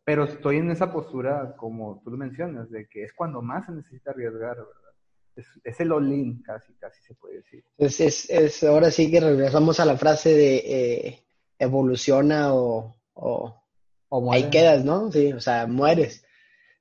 Pero 0.06 0.24
estoy 0.24 0.56
en 0.58 0.72
esa 0.72 0.94
postura, 0.94 1.58
como 1.58 2.02
tú 2.02 2.10
lo 2.10 2.16
mencionas, 2.16 2.72
de 2.72 2.88
que 2.88 3.04
es 3.04 3.12
cuando 3.12 3.42
más 3.42 3.66
se 3.66 3.74
necesita 3.74 4.12
arriesgar, 4.12 4.56
¿verdad? 4.56 5.52
Es, 5.66 5.80
el 5.82 5.92
all 5.92 6.42
casi, 6.46 6.74
casi 6.76 7.02
se 7.04 7.16
puede 7.16 7.36
decir. 7.36 7.66
Es, 7.78 8.00
es, 8.00 8.64
ahora 8.64 8.92
sí 8.92 9.12
que 9.12 9.20
regresamos 9.20 9.82
a 9.82 9.86
la 9.86 9.98
frase 9.98 10.30
de 10.30 10.56
eh, 10.56 11.24
evoluciona 11.62 12.54
o, 12.56 12.96
o, 13.14 14.34
ahí 14.34 14.50
quedas, 14.50 14.84
¿no? 14.84 15.12
Sí, 15.12 15.32
o 15.32 15.40
sea, 15.40 15.68
mueres. 15.68 16.26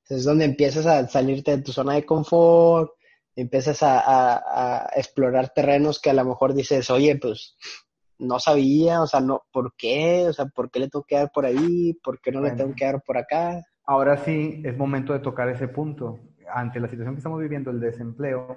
Es 0.08 0.24
donde 0.24 0.46
empiezas 0.46 0.86
a 0.86 1.06
salirte 1.06 1.56
de 1.56 1.62
tu 1.62 1.70
zona 1.70 1.94
de 1.94 2.04
confort, 2.04 2.90
empiezas 3.36 3.78
a, 3.82 4.90
explorar 4.96 5.50
terrenos 5.50 6.00
que 6.00 6.10
a 6.10 6.14
lo 6.14 6.24
mejor 6.24 6.54
dices, 6.54 6.90
oye, 6.90 7.16
pues 7.16 7.56
no 8.18 8.40
sabía, 8.40 9.02
o 9.02 9.06
sea, 9.06 9.20
no, 9.20 9.42
¿por 9.52 9.74
qué? 9.76 10.26
O 10.28 10.32
sea, 10.32 10.46
¿por 10.46 10.70
qué 10.70 10.80
le 10.80 10.88
tengo 10.88 11.04
que 11.04 11.16
dar 11.16 11.30
por 11.32 11.44
ahí? 11.44 11.94
¿Por 12.02 12.20
qué 12.20 12.32
no 12.32 12.40
le 12.40 12.52
tengo 12.52 12.74
que 12.74 12.86
dar 12.86 13.02
por 13.02 13.18
acá? 13.18 13.62
Ahora 13.84 14.16
sí 14.24 14.62
es 14.64 14.76
momento 14.76 15.12
de 15.12 15.20
tocar 15.20 15.48
ese 15.48 15.68
punto. 15.68 16.18
Ante 16.52 16.80
la 16.80 16.88
situación 16.88 17.14
que 17.14 17.20
estamos 17.20 17.40
viviendo, 17.40 17.70
el 17.70 17.80
desempleo, 17.80 18.56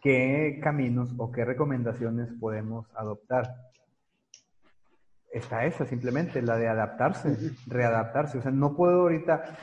¿qué 0.00 0.58
caminos 0.62 1.10
o 1.18 1.30
qué 1.30 1.44
recomendaciones 1.44 2.30
podemos 2.40 2.86
adoptar? 2.94 3.54
Está 5.36 5.66
esa 5.66 5.84
simplemente, 5.84 6.40
la 6.40 6.56
de 6.56 6.66
adaptarse, 6.66 7.36
readaptarse. 7.66 8.38
O 8.38 8.42
sea, 8.42 8.50
no 8.50 8.74
puedo 8.74 9.02
ahorita, 9.02 9.58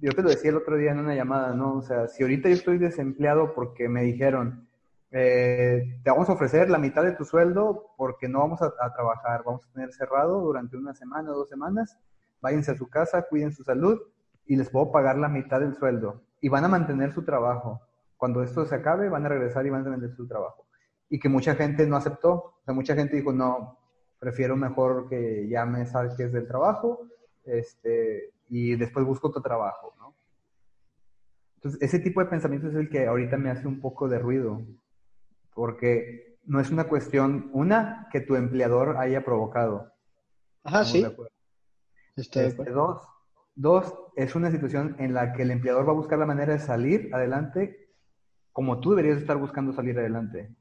yo 0.00 0.12
te 0.12 0.22
lo 0.22 0.30
decía 0.30 0.50
el 0.50 0.56
otro 0.56 0.78
día 0.78 0.92
en 0.92 1.00
una 1.00 1.14
llamada, 1.14 1.54
¿no? 1.54 1.74
O 1.74 1.82
sea, 1.82 2.08
si 2.08 2.22
ahorita 2.22 2.48
yo 2.48 2.54
estoy 2.54 2.78
desempleado 2.78 3.52
porque 3.54 3.90
me 3.90 4.02
dijeron, 4.04 4.66
eh, 5.10 6.00
te 6.02 6.10
vamos 6.10 6.30
a 6.30 6.32
ofrecer 6.32 6.70
la 6.70 6.78
mitad 6.78 7.04
de 7.04 7.12
tu 7.12 7.26
sueldo 7.26 7.92
porque 7.98 8.26
no 8.26 8.38
vamos 8.38 8.62
a, 8.62 8.70
trabajar, 8.94 9.42
vamos 9.44 9.66
a 9.66 9.72
tener 9.74 9.92
cerrado 9.92 10.40
durante 10.40 10.78
una 10.78 10.94
semana 10.94 11.30
o 11.30 11.36
dos 11.36 11.50
semanas, 11.50 11.98
váyanse 12.40 12.70
a 12.70 12.76
su 12.76 12.88
casa, 12.88 13.26
cuiden 13.28 13.52
su 13.52 13.64
salud 13.64 14.00
y 14.46 14.56
les 14.56 14.70
puedo 14.70 14.90
pagar 14.90 15.18
la 15.18 15.28
mitad 15.28 15.60
del 15.60 15.74
sueldo 15.74 16.22
y 16.40 16.48
van 16.48 16.64
a 16.64 16.68
mantener 16.68 17.12
su 17.12 17.22
trabajo. 17.22 17.82
Cuando 18.16 18.42
esto 18.42 18.64
se 18.64 18.76
acabe, 18.76 19.10
van 19.10 19.26
a 19.26 19.28
regresar 19.28 19.66
y 19.66 19.70
van 19.70 19.86
a 19.86 19.90
mantener 19.90 20.16
su 20.16 20.26
trabajo. 20.26 20.66
Y 21.10 21.18
que 21.18 21.28
mucha 21.28 21.54
gente 21.54 21.86
no 21.86 21.96
aceptó, 21.96 22.32
o 22.32 22.62
sea, 22.64 22.72
mucha 22.72 22.94
gente 22.94 23.16
dijo, 23.16 23.34
no, 23.34 23.81
prefiero 24.22 24.56
mejor 24.56 25.08
que 25.08 25.48
ya 25.48 25.66
me 25.66 25.84
salques 25.84 26.32
del 26.32 26.46
trabajo, 26.46 27.08
este, 27.42 28.30
y 28.50 28.76
después 28.76 29.04
busco 29.04 29.26
otro 29.26 29.42
trabajo, 29.42 29.92
¿no? 29.98 30.14
Entonces, 31.56 31.82
ese 31.82 31.98
tipo 31.98 32.20
de 32.20 32.30
pensamiento 32.30 32.68
es 32.68 32.76
el 32.76 32.88
que 32.88 33.08
ahorita 33.08 33.36
me 33.36 33.50
hace 33.50 33.66
un 33.66 33.80
poco 33.80 34.08
de 34.08 34.20
ruido, 34.20 34.62
porque 35.54 36.38
no 36.44 36.60
es 36.60 36.70
una 36.70 36.84
cuestión, 36.84 37.50
una, 37.52 38.06
que 38.12 38.20
tu 38.20 38.36
empleador 38.36 38.96
haya 38.96 39.24
provocado. 39.24 39.92
Ajá, 40.62 40.84
sí. 40.84 41.04
Este, 42.14 42.52
dos, 42.70 43.02
dos, 43.56 43.92
es 44.14 44.36
una 44.36 44.52
situación 44.52 44.94
en 45.00 45.14
la 45.14 45.32
que 45.32 45.42
el 45.42 45.50
empleador 45.50 45.88
va 45.88 45.90
a 45.90 45.96
buscar 45.96 46.20
la 46.20 46.26
manera 46.26 46.52
de 46.52 46.60
salir 46.60 47.12
adelante 47.12 47.90
como 48.52 48.78
tú 48.78 48.90
deberías 48.90 49.18
estar 49.18 49.36
buscando 49.36 49.72
salir 49.72 49.98
adelante. 49.98 50.54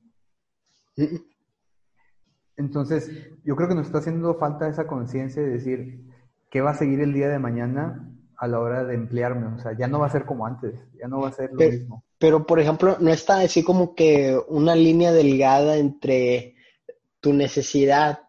Entonces, 2.58 3.10
yo 3.44 3.56
creo 3.56 3.70
que 3.70 3.76
nos 3.76 3.88
está 3.88 4.00
haciendo 4.00 4.36
falta 4.36 4.68
esa 4.68 4.88
conciencia 4.88 5.42
de 5.42 5.50
decir, 5.50 6.02
qué 6.50 6.62
va 6.62 6.72
a 6.72 6.78
seguir 6.78 7.00
el 7.00 7.14
día 7.14 7.30
de 7.30 7.40
mañana 7.40 8.08
a 8.38 8.48
la 8.48 8.60
hora 8.60 8.84
de 8.84 8.96
emplearme. 8.96 9.48
O 9.56 9.60
sea, 9.60 9.78
ya 9.78 9.88
no 9.88 10.00
va 10.00 10.08
a 10.08 10.12
ser 10.12 10.26
como 10.26 10.46
antes, 10.46 10.76
ya 11.00 11.08
no 11.08 11.22
va 11.22 11.30
a 11.30 11.34
ser 11.34 11.52
lo 11.54 11.60
mismo. 11.60 12.04
Pero, 12.18 12.46
por 12.46 12.60
ejemplo, 12.60 12.98
no 13.00 13.12
está 13.12 13.40
así 13.40 13.64
como 13.64 13.96
que 13.96 14.40
una 14.48 14.76
línea 14.76 15.12
delgada 15.12 15.78
entre 15.78 16.56
tu 17.20 17.34
necesidad 17.34 18.20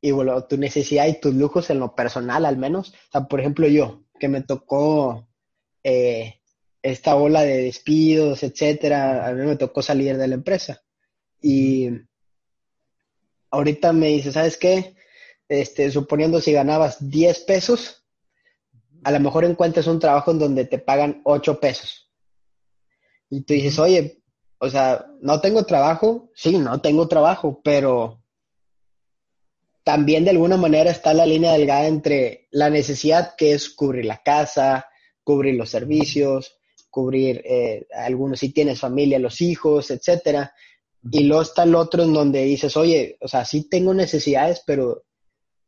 y 0.00 0.10
bueno, 0.12 0.44
tu 0.44 0.56
necesidad 0.56 1.06
y 1.08 1.20
tus 1.20 1.34
lujos 1.34 1.68
en 1.70 1.80
lo 1.80 1.94
personal 1.94 2.44
al 2.46 2.56
menos. 2.58 2.90
O 2.90 3.12
sea, 3.12 3.24
por 3.26 3.40
ejemplo, 3.40 3.66
yo, 3.66 4.04
que 4.18 4.28
me 4.28 4.42
tocó 4.42 5.28
eh, 5.82 6.40
esta 6.82 7.16
ola 7.16 7.42
de 7.42 7.62
despidos, 7.62 8.42
etcétera, 8.42 9.26
a 9.26 9.32
mí 9.32 9.44
me 9.44 9.56
tocó 9.56 9.82
salir 9.82 10.16
de 10.16 10.28
la 10.28 10.34
empresa. 10.34 10.82
Y 11.42 11.90
ahorita 13.50 13.92
me 13.92 14.08
dice, 14.08 14.32
¿sabes 14.32 14.56
qué? 14.56 14.96
este, 15.48 15.90
suponiendo 15.90 16.40
si 16.40 16.52
ganabas 16.52 16.96
10 17.08 17.40
pesos, 17.40 18.04
a 19.04 19.10
lo 19.10 19.20
mejor 19.20 19.44
encuentras 19.44 19.86
un 19.86 20.00
trabajo 20.00 20.30
en 20.32 20.38
donde 20.38 20.64
te 20.64 20.78
pagan 20.78 21.20
8 21.24 21.60
pesos. 21.60 22.10
Y 23.30 23.42
tú 23.42 23.54
dices, 23.54 23.78
oye, 23.78 24.22
o 24.58 24.68
sea, 24.68 25.06
no 25.20 25.40
tengo 25.40 25.64
trabajo, 25.64 26.30
sí, 26.34 26.58
no 26.58 26.80
tengo 26.80 27.06
trabajo, 27.08 27.60
pero 27.62 28.22
también 29.84 30.24
de 30.24 30.30
alguna 30.30 30.56
manera 30.56 30.90
está 30.90 31.14
la 31.14 31.26
línea 31.26 31.52
delgada 31.52 31.86
entre 31.86 32.48
la 32.50 32.70
necesidad 32.70 33.34
que 33.36 33.52
es 33.52 33.70
cubrir 33.70 34.04
la 34.04 34.22
casa, 34.22 34.86
cubrir 35.22 35.54
los 35.54 35.70
servicios, 35.70 36.58
cubrir 36.90 37.42
eh, 37.44 37.86
algunos, 37.92 38.40
si 38.40 38.52
tienes 38.52 38.80
familia, 38.80 39.18
los 39.18 39.40
hijos, 39.40 39.90
etcétera. 39.90 40.52
Y 41.10 41.24
luego 41.24 41.42
está 41.42 41.64
el 41.64 41.74
otro 41.74 42.02
en 42.02 42.12
donde 42.12 42.42
dices, 42.44 42.76
oye, 42.76 43.16
o 43.20 43.28
sea, 43.28 43.44
sí 43.44 43.68
tengo 43.68 43.94
necesidades, 43.94 44.62
pero 44.66 45.04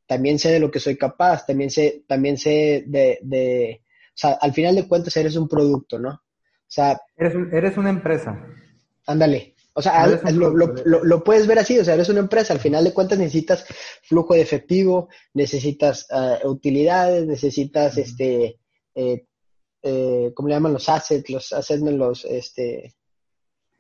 también 0.07 0.39
sé 0.39 0.51
de 0.51 0.61
lo 0.61 0.71
que 0.71 0.81
soy 0.81 0.97
capaz, 0.97 1.47
también 1.47 1.71
sé, 1.71 2.05
también 2.07 2.39
sé 2.39 2.85
de, 2.87 3.19
de 3.23 3.83
o 4.19 4.21
sea, 4.21 4.33
al 4.41 4.53
final 4.53 4.75
de 4.75 4.89
cuentas 4.89 5.17
eres 5.17 5.37
un 5.37 5.49
producto, 5.49 5.99
¿no? 5.99 6.11
O 6.11 6.67
sea... 6.67 6.99
Eres, 7.17 7.35
eres 7.53 7.77
una 7.77 7.91
empresa. 7.91 8.37
Ándale. 9.07 9.55
O 9.75 9.81
sea, 9.81 10.09
lo, 10.33 10.51
lo, 10.51 11.23
puedes 11.23 11.47
ver 11.47 11.61
así, 11.61 11.79
o 11.79 11.85
sea, 11.85 11.95
eres 11.95 12.09
una 12.09 12.19
empresa, 12.19 12.53
al 12.53 12.59
final 12.59 12.83
de 12.83 12.93
cuentas 12.93 13.17
necesitas 13.17 13.65
flujo 14.03 14.35
de 14.35 14.41
efectivo, 14.41 15.09
necesitas 15.35 16.09
ah, 16.11 16.39
utilidades, 16.47 17.25
necesitas, 17.27 17.97
este, 17.97 18.59
eh, 18.97 19.25
eh, 19.83 20.33
¿cómo 20.35 20.49
le 20.49 20.55
llaman? 20.57 20.73
Los 20.73 20.89
assets, 20.89 21.31
los 21.31 21.53
assets, 21.53 21.81
los, 21.81 22.25
este, 22.25 22.97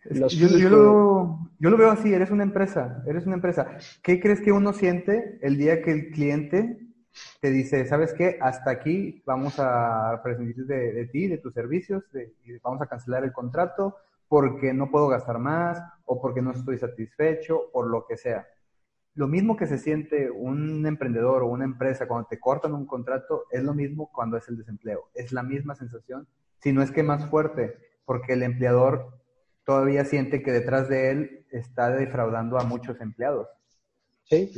los 0.04 0.32
yo, 0.32 0.48
yo, 0.48 0.70
lo, 0.70 1.50
yo, 1.58 1.70
lo, 1.70 1.76
veo 1.76 1.90
así, 1.90 2.12
eres 2.12 2.30
una 2.30 2.42
empresa, 2.42 3.02
eres 3.06 3.26
una 3.26 3.34
empresa. 3.37 3.78
¿Qué 4.02 4.20
crees 4.20 4.40
que 4.40 4.52
uno 4.52 4.72
siente 4.72 5.38
el 5.42 5.56
día 5.56 5.82
que 5.82 5.92
el 5.92 6.11
cliente 6.11 6.78
te 7.40 7.50
dice, 7.50 7.84
sabes 7.87 8.12
qué, 8.12 8.38
hasta 8.40 8.70
aquí 8.70 9.22
vamos 9.26 9.58
a 9.58 10.20
prescindir 10.22 10.66
de, 10.66 10.92
de 10.92 11.06
ti, 11.06 11.26
de 11.26 11.38
tus 11.38 11.52
servicios, 11.52 12.04
y 12.44 12.58
vamos 12.58 12.80
a 12.82 12.87
cancelar 12.87 13.24
el 13.24 13.32
contrato 13.32 13.96
porque 14.28 14.72
no 14.72 14.90
puedo 14.90 15.08
gastar 15.08 15.38
más 15.38 15.82
o 16.04 16.20
porque 16.20 16.42
no 16.42 16.52
estoy 16.52 16.78
satisfecho, 16.78 17.70
por 17.72 17.88
lo 17.88 18.06
que 18.06 18.16
sea. 18.16 18.46
Lo 19.14 19.26
mismo 19.26 19.56
que 19.56 19.66
se 19.66 19.78
siente 19.78 20.30
un 20.30 20.87
emprendedor 20.87 21.42
o 21.42 21.46
una 21.46 21.64
empresa 21.64 22.06
cuando 22.06 22.28
te 22.28 22.38
cortan 22.38 22.74
un 22.74 22.87
contrato, 22.87 23.46
es 23.50 23.64
lo 23.64 23.74
mismo 23.74 24.11
cuando 24.12 24.37
es 24.37 24.48
el 24.48 24.56
desempleo. 24.56 25.08
Es 25.14 25.32
la 25.32 25.42
misma 25.42 25.74
sensación, 25.74 26.28
si 26.61 26.72
no 26.72 26.82
es 26.82 26.92
que 26.92 27.02
más 27.02 27.28
fuerte, 27.28 27.76
porque 28.04 28.34
el 28.34 28.42
empleador 28.42 29.17
todavía 29.68 30.07
siente 30.07 30.42
que 30.42 30.50
detrás 30.50 30.88
de 30.88 31.11
él 31.11 31.46
está 31.50 31.90
defraudando 31.90 32.59
a 32.59 32.64
muchos 32.64 32.98
empleados. 33.02 33.48
Sí. 34.24 34.50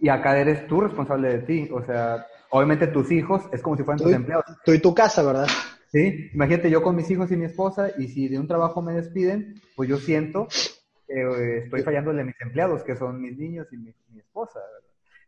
Y 0.00 0.08
acá 0.08 0.36
eres 0.36 0.66
tú 0.66 0.80
responsable 0.80 1.28
de 1.28 1.38
ti. 1.44 1.68
O 1.72 1.84
sea, 1.84 2.26
obviamente 2.50 2.88
tus 2.88 3.12
hijos 3.12 3.44
es 3.52 3.62
como 3.62 3.76
si 3.76 3.84
fueran 3.84 4.02
tus 4.02 4.12
empleados. 4.12 4.44
Tú 4.64 4.72
y 4.72 4.80
tu 4.80 4.92
casa, 4.92 5.22
¿verdad? 5.22 5.46
Sí, 5.92 6.28
imagínate 6.34 6.70
yo 6.70 6.82
con 6.82 6.96
mis 6.96 7.08
hijos 7.08 7.30
y 7.30 7.36
mi 7.36 7.44
esposa, 7.44 7.92
y 7.98 8.08
si 8.08 8.26
de 8.26 8.36
un 8.36 8.48
trabajo 8.48 8.82
me 8.82 8.94
despiden, 8.94 9.54
pues 9.76 9.88
yo 9.88 9.96
siento 9.98 10.48
que 11.06 11.20
eh, 11.20 11.58
estoy 11.58 11.82
fallándole 11.82 12.22
a 12.22 12.24
mis 12.24 12.40
empleados, 12.40 12.82
que 12.82 12.96
son 12.96 13.20
mis 13.20 13.38
niños 13.38 13.68
y 13.72 13.76
mi, 13.76 13.94
esposa. 14.18 14.58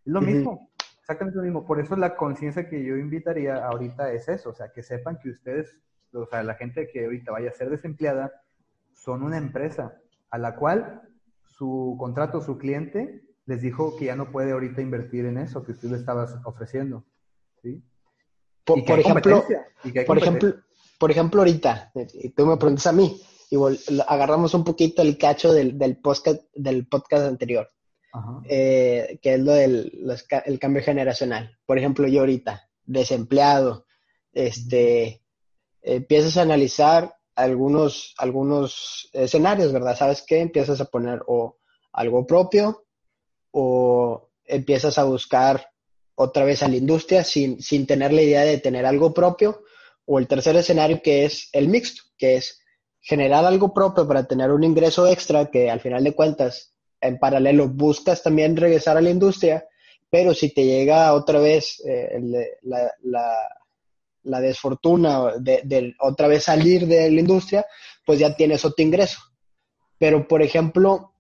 Es 0.05 0.13
lo 0.13 0.21
mismo, 0.23 0.73
exactamente 0.99 1.39
lo 1.39 1.45
mismo. 1.45 1.65
Por 1.65 1.79
eso 1.79 1.95
la 1.95 2.17
conciencia 2.17 2.69
que 2.69 2.83
yo 2.83 2.97
invitaría 2.97 3.65
ahorita 3.65 4.13
es 4.13 4.29
eso, 4.29 4.51
o 4.51 4.55
sea, 4.55 4.73
que 4.73 4.83
sepan 4.83 5.21
que 5.23 5.31
ustedes, 5.31 5.73
o 6.13 6.27
sea, 6.27 6.43
la 6.43 6.57
gente 6.57 6.91
que 6.93 7.05
ahorita 7.05 7.31
vaya 7.31 7.51
a 7.51 7.53
ser 7.53 7.71
desempleada, 7.71 8.33
son 9.01 9.23
una 9.23 9.39
empresa 9.39 9.99
a 10.31 10.39
la 10.39 10.57
cual 10.57 11.03
su 11.43 11.97
contrato, 11.99 12.41
su 12.43 12.59
cliente, 12.59 13.23
les 13.47 13.63
dijo 13.63 13.97
que 13.97 14.07
ya 14.07 14.17
no 14.17 14.31
puede 14.31 14.53
ahorita 14.53 14.83
invertir 14.83 15.25
en 15.25 15.39
eso 15.39 15.65
que 15.65 15.73
usted 15.73 15.89
le 15.91 15.97
estaba 15.97 16.27
ofreciendo. 16.45 17.05
¿sí? 17.63 17.83
Por, 18.65 18.79
ejemplo, 19.01 19.43
por 20.07 20.19
ejemplo, 20.19 20.55
por 20.99 21.11
ejemplo, 21.11 21.41
ahorita, 21.41 21.93
tú 22.37 22.47
me 22.47 22.57
preguntas 22.59 22.87
a 22.87 22.93
mí, 22.93 23.21
y 23.51 23.57
agarramos 24.07 24.55
un 24.55 24.65
poquito 24.65 25.03
el 25.03 25.19
cacho 25.19 25.53
del, 25.53 25.77
del, 25.79 25.97
podcast, 25.97 26.43
del 26.55 26.87
podcast 26.87 27.25
anterior, 27.25 27.69
eh, 28.45 29.19
que 29.21 29.35
es 29.35 29.41
lo 29.41 29.53
del 29.53 30.07
el 30.45 30.59
cambio 30.59 30.83
generacional. 30.83 31.59
Por 31.67 31.79
ejemplo, 31.79 32.07
yo 32.07 32.21
ahorita, 32.21 32.69
desempleado, 32.85 33.87
este, 34.33 35.23
empiezas 35.83 36.37
a 36.37 36.43
analizar 36.43 37.15
algunos, 37.43 38.15
algunos 38.19 39.09
escenarios, 39.13 39.73
¿verdad? 39.73 39.97
¿Sabes 39.97 40.23
qué? 40.27 40.41
Empiezas 40.41 40.81
a 40.81 40.87
poner 40.87 41.23
o 41.27 41.59
algo 41.93 42.27
propio 42.27 42.85
o 43.51 44.31
empiezas 44.45 44.99
a 44.99 45.05
buscar 45.05 45.71
otra 46.15 46.45
vez 46.45 46.63
a 46.63 46.69
la 46.69 46.77
industria 46.77 47.25
sin, 47.25 47.63
sin 47.63 47.87
tener 47.87 48.13
la 48.13 48.23
idea 48.23 48.43
de 48.43 48.59
tener 48.59 48.85
algo 48.85 49.15
propio, 49.15 49.63
o 50.05 50.19
el 50.19 50.27
tercer 50.27 50.57
escenario 50.57 51.01
que 51.03 51.25
es 51.25 51.49
el 51.53 51.69
mixto, 51.69 52.03
que 52.19 52.37
es 52.37 52.61
generar 53.01 53.45
algo 53.45 53.73
propio 53.73 54.07
para 54.07 54.25
tener 54.25 54.51
un 54.51 54.65
ingreso 54.65 55.07
extra 55.07 55.51
que 55.51 55.71
al 55.71 55.81
final 55.81 56.05
de 56.05 56.15
cuentas, 56.15 56.75
en 57.01 57.19
paralelo, 57.19 57.69
buscas 57.69 58.23
también 58.23 58.57
regresar 58.57 58.97
a 58.97 59.01
la 59.01 59.11
industria, 59.11 59.67
pero 60.11 60.35
si 60.35 60.53
te 60.53 60.65
llega 60.65 61.15
otra 61.15 61.39
vez 61.39 61.83
eh, 61.87 62.21
la, 62.63 63.23
desfortuna 64.23 65.33
de, 65.39 65.63
de, 65.65 65.95
otra 66.01 66.29
vez 66.29 66.45
salir 66.45 66.87
de 66.87 67.11
la 67.11 67.21
industria, 67.21 67.65
pues 68.05 68.19
ya 68.19 68.35
tienes 68.35 68.65
otro 68.65 68.85
ingreso. 68.85 69.21
Pero, 69.99 70.27
por 70.27 70.43
ejemplo, 70.43 71.15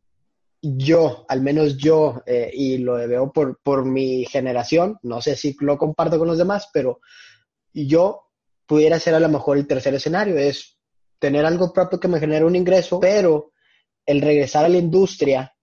yo, 0.62 1.24
al 1.28 1.40
menos 1.40 1.76
yo, 1.76 2.22
eh, 2.26 2.50
y 2.52 2.78
lo 2.78 2.94
veo 2.94 3.32
por, 3.32 3.58
por 3.62 3.84
mi 3.84 4.24
generación, 4.26 4.98
no 5.02 5.22
sé 5.22 5.36
si 5.36 5.56
lo 5.60 5.78
comparto 5.78 6.18
con 6.18 6.28
los 6.28 6.38
demás, 6.38 6.68
pero 6.72 7.00
yo 7.72 8.28
pudiera 8.66 9.00
ser 9.00 9.14
a 9.14 9.20
lo 9.20 9.28
mejor 9.28 9.56
el 9.56 9.66
tercer 9.66 9.94
escenario, 9.94 10.36
es 10.36 10.78
tener 11.18 11.44
algo 11.44 11.72
propio 11.72 11.98
que 11.98 12.08
me 12.08 12.20
genere 12.20 12.44
un 12.44 12.56
ingreso, 12.56 13.00
pero 13.00 13.52
el 14.06 14.20
regresar 14.20 14.64
a 14.64 14.68
la 14.68 14.78
industria, 14.78 15.54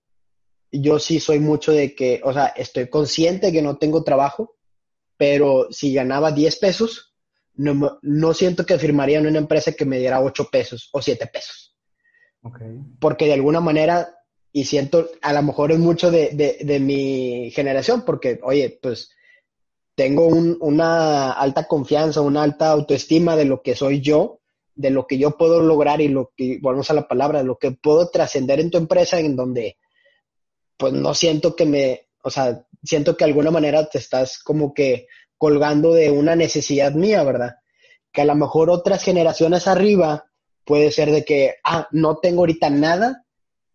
yo 0.72 1.00
sí 1.00 1.20
soy 1.20 1.40
mucho 1.40 1.72
de 1.72 1.96
que, 1.96 2.22
o 2.24 2.34
sea, 2.34 2.48
estoy 2.48 2.90
consciente 2.90 3.52
que 3.52 3.62
no 3.62 3.78
tengo 3.78 4.04
trabajo, 4.04 4.56
pero 5.16 5.68
si 5.72 5.94
ganaba 5.94 6.32
10 6.32 6.58
pesos, 6.58 7.07
no, 7.58 8.00
no 8.02 8.34
siento 8.34 8.66
que 8.66 8.80
firmaría 8.80 9.20
en 9.20 9.28
una 9.28 9.40
empresa 9.40 9.74
que 9.74 9.86
me 9.86 10.00
diera 10.00 10.22
8 10.22 10.50
pesos 10.52 10.90
o 10.94 11.02
7 11.02 11.28
pesos. 11.28 11.76
Porque 13.00 13.26
de 13.26 13.34
alguna 13.34 13.60
manera 13.60 14.18
y 14.58 14.64
siento, 14.66 15.10
a 15.22 15.34
lo 15.34 15.44
mejor 15.44 15.72
es 15.72 15.78
mucho 15.78 16.10
de, 16.10 16.58
de, 16.60 16.80
mi 16.80 17.52
generación, 17.52 18.04
porque, 18.04 18.40
oye, 18.42 18.80
pues 18.82 19.12
tengo 19.94 20.26
una 20.26 21.32
alta 21.32 21.68
confianza, 21.68 22.22
una 22.22 22.42
alta 22.42 22.70
autoestima 22.72 23.36
de 23.36 23.46
lo 23.46 23.62
que 23.62 23.76
soy 23.76 24.02
yo, 24.02 24.40
de 24.74 24.90
lo 24.90 25.06
que 25.06 25.20
yo 25.20 25.38
puedo 25.38 25.62
lograr 25.62 26.02
y 26.02 26.08
lo 26.08 26.32
que, 26.36 26.58
volvemos 26.60 26.90
a 26.90 26.96
la 26.96 27.08
palabra, 27.08 27.44
lo 27.44 27.60
que 27.60 27.70
puedo 27.70 28.10
trascender 28.10 28.60
en 28.60 28.72
tu 28.72 28.80
empresa, 28.80 29.20
en 29.20 29.36
donde, 29.36 29.78
pues 30.76 30.92
no 30.92 31.14
siento 31.14 31.56
que 31.56 31.66
me, 31.66 32.08
o 32.24 32.32
sea, 32.32 32.66
siento 32.84 33.16
que 33.16 33.26
de 33.26 33.32
alguna 33.32 33.52
manera 33.52 33.88
te 33.88 34.00
estás 34.00 34.42
como 34.42 34.74
que 34.74 35.08
colgando 35.38 35.94
de 35.94 36.12
una 36.12 36.36
necesidad 36.36 36.94
mía, 36.94 37.24
¿verdad? 37.24 37.56
Que 38.12 38.22
a 38.22 38.26
lo 38.26 38.36
mejor 38.36 38.70
otras 38.70 39.04
generaciones 39.04 39.68
arriba 39.68 40.26
puede 40.66 40.92
ser 40.92 41.12
de 41.12 41.24
que, 41.24 41.56
ah, 41.64 41.88
no 41.92 42.18
tengo 42.18 42.42
ahorita 42.42 42.70
nada, 42.70 43.26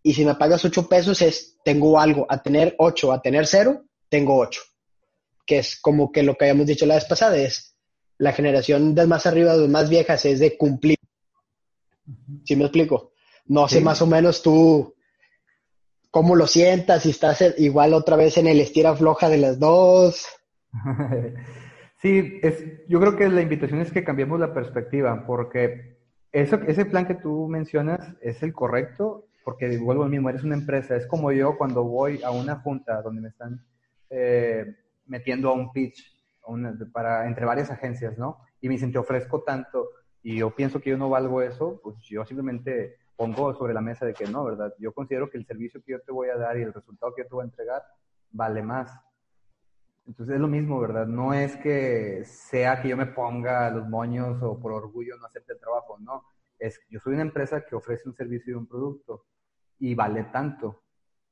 y 0.02 0.14
si 0.14 0.24
me 0.24 0.34
pagas 0.34 0.64
8 0.64 0.88
pesos 0.88 1.22
es, 1.22 1.56
tengo 1.64 1.98
algo, 1.98 2.26
a 2.28 2.42
tener 2.42 2.74
8, 2.78 3.12
a 3.12 3.22
tener 3.22 3.46
0, 3.46 3.84
tengo 4.08 4.36
8. 4.36 4.60
Que 5.46 5.58
es 5.58 5.80
como 5.80 6.10
que 6.10 6.22
lo 6.22 6.34
que 6.34 6.44
habíamos 6.44 6.66
dicho 6.66 6.86
la 6.86 6.96
vez 6.96 7.04
pasada, 7.04 7.36
es 7.36 7.76
la 8.18 8.32
generación 8.32 8.94
de 8.94 9.06
más 9.06 9.26
arriba, 9.26 9.56
de 9.56 9.68
más 9.68 9.88
viejas, 9.88 10.24
es 10.24 10.40
de 10.40 10.56
cumplir. 10.56 10.98
¿Sí 12.44 12.56
me 12.56 12.64
explico? 12.64 13.12
No 13.46 13.68
sé 13.68 13.80
más 13.80 14.02
o 14.02 14.06
menos 14.06 14.42
tú 14.42 14.94
cómo 16.10 16.36
lo 16.36 16.46
sientas, 16.46 17.02
si 17.02 17.10
estás 17.10 17.42
igual 17.58 17.94
otra 17.94 18.16
vez 18.16 18.36
en 18.36 18.46
el 18.46 18.60
estira 18.60 18.94
floja 18.94 19.28
de 19.28 19.38
las 19.38 19.58
dos. 19.58 20.26
Sí, 21.96 22.40
es, 22.42 22.84
yo 22.88 22.98
creo 22.98 23.14
que 23.14 23.28
la 23.28 23.42
invitación 23.42 23.80
es 23.80 23.92
que 23.92 24.02
cambiemos 24.02 24.40
la 24.40 24.52
perspectiva, 24.52 25.24
porque 25.24 25.98
eso, 26.32 26.56
ese 26.66 26.84
plan 26.84 27.06
que 27.06 27.14
tú 27.14 27.46
mencionas 27.46 28.16
es 28.20 28.42
el 28.42 28.52
correcto 28.52 29.28
porque 29.44 29.78
vuelvo 29.78 30.04
al 30.04 30.10
mismo, 30.10 30.28
eres 30.28 30.44
una 30.44 30.54
empresa. 30.54 30.96
Es 30.96 31.06
como 31.06 31.32
yo 31.32 31.56
cuando 31.56 31.84
voy 31.84 32.22
a 32.22 32.30
una 32.30 32.56
junta 32.56 33.02
donde 33.02 33.22
me 33.22 33.28
están 33.28 33.64
eh, 34.10 34.76
metiendo 35.06 35.48
a 35.48 35.52
un 35.52 35.72
pitch 35.72 36.12
para, 36.92 37.26
entre 37.26 37.44
varias 37.44 37.70
agencias, 37.70 38.18
¿no? 38.18 38.38
Y 38.60 38.68
me 38.68 38.74
dicen, 38.74 38.92
te 38.92 38.98
ofrezco 38.98 39.42
tanto 39.42 39.88
y 40.22 40.38
yo 40.38 40.54
pienso 40.54 40.80
que 40.80 40.90
yo 40.90 40.98
no 40.98 41.08
valgo 41.08 41.42
eso, 41.42 41.80
pues 41.82 41.96
yo 42.02 42.24
simplemente 42.24 42.96
pongo 43.16 43.54
sobre 43.54 43.74
la 43.74 43.80
mesa 43.80 44.06
de 44.06 44.14
que 44.14 44.26
no, 44.26 44.44
¿verdad? 44.44 44.72
Yo 44.78 44.92
considero 44.92 45.30
que 45.30 45.38
el 45.38 45.46
servicio 45.46 45.82
que 45.82 45.92
yo 45.92 46.00
te 46.00 46.12
voy 46.12 46.28
a 46.28 46.36
dar 46.36 46.56
y 46.56 46.62
el 46.62 46.72
resultado 46.72 47.14
que 47.14 47.22
yo 47.22 47.28
te 47.28 47.34
voy 47.34 47.42
a 47.42 47.46
entregar 47.46 47.82
vale 48.30 48.62
más. 48.62 48.90
Entonces 50.06 50.34
es 50.34 50.40
lo 50.40 50.48
mismo, 50.48 50.80
¿verdad? 50.80 51.06
No 51.06 51.32
es 51.32 51.56
que 51.56 52.24
sea 52.24 52.82
que 52.82 52.88
yo 52.88 52.96
me 52.96 53.06
ponga 53.06 53.70
los 53.70 53.88
moños 53.88 54.42
o 54.42 54.58
por 54.58 54.72
orgullo 54.72 55.16
no 55.16 55.26
acepte 55.26 55.52
el 55.52 55.60
trabajo, 55.60 55.98
no. 56.00 56.24
Es, 56.58 56.80
yo 56.90 57.00
soy 57.00 57.14
una 57.14 57.22
empresa 57.22 57.64
que 57.64 57.76
ofrece 57.76 58.08
un 58.08 58.14
servicio 58.14 58.52
y 58.52 58.56
un 58.56 58.66
producto 58.66 59.26
y 59.78 59.94
vale 59.94 60.24
tanto, 60.24 60.82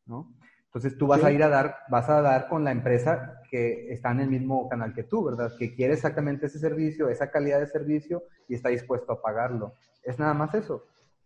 ¿no? 0.06 0.34
Entonces 0.66 0.96
tú 0.96 1.08
vas 1.08 1.24
a 1.24 1.32
ir 1.32 1.42
a 1.42 1.48
dar, 1.48 1.78
vas 1.88 2.08
a 2.08 2.22
dar 2.22 2.48
con 2.48 2.62
la 2.62 2.70
empresa 2.70 3.40
que 3.50 3.92
está 3.92 4.12
en 4.12 4.20
el 4.20 4.30
mismo 4.30 4.68
canal 4.68 4.94
que 4.94 5.02
tú, 5.02 5.24
¿verdad? 5.24 5.50
Que 5.58 5.74
quiere 5.74 5.94
exactamente 5.94 6.46
ese 6.46 6.60
servicio, 6.60 7.08
esa 7.08 7.28
calidad 7.28 7.58
de 7.58 7.66
servicio 7.66 8.22
y 8.48 8.54
está 8.54 8.68
dispuesto 8.68 9.12
a 9.12 9.20
pagarlo. 9.20 9.74
Es 10.04 10.20
nada 10.20 10.32
más 10.32 10.54
eso. 10.54 10.84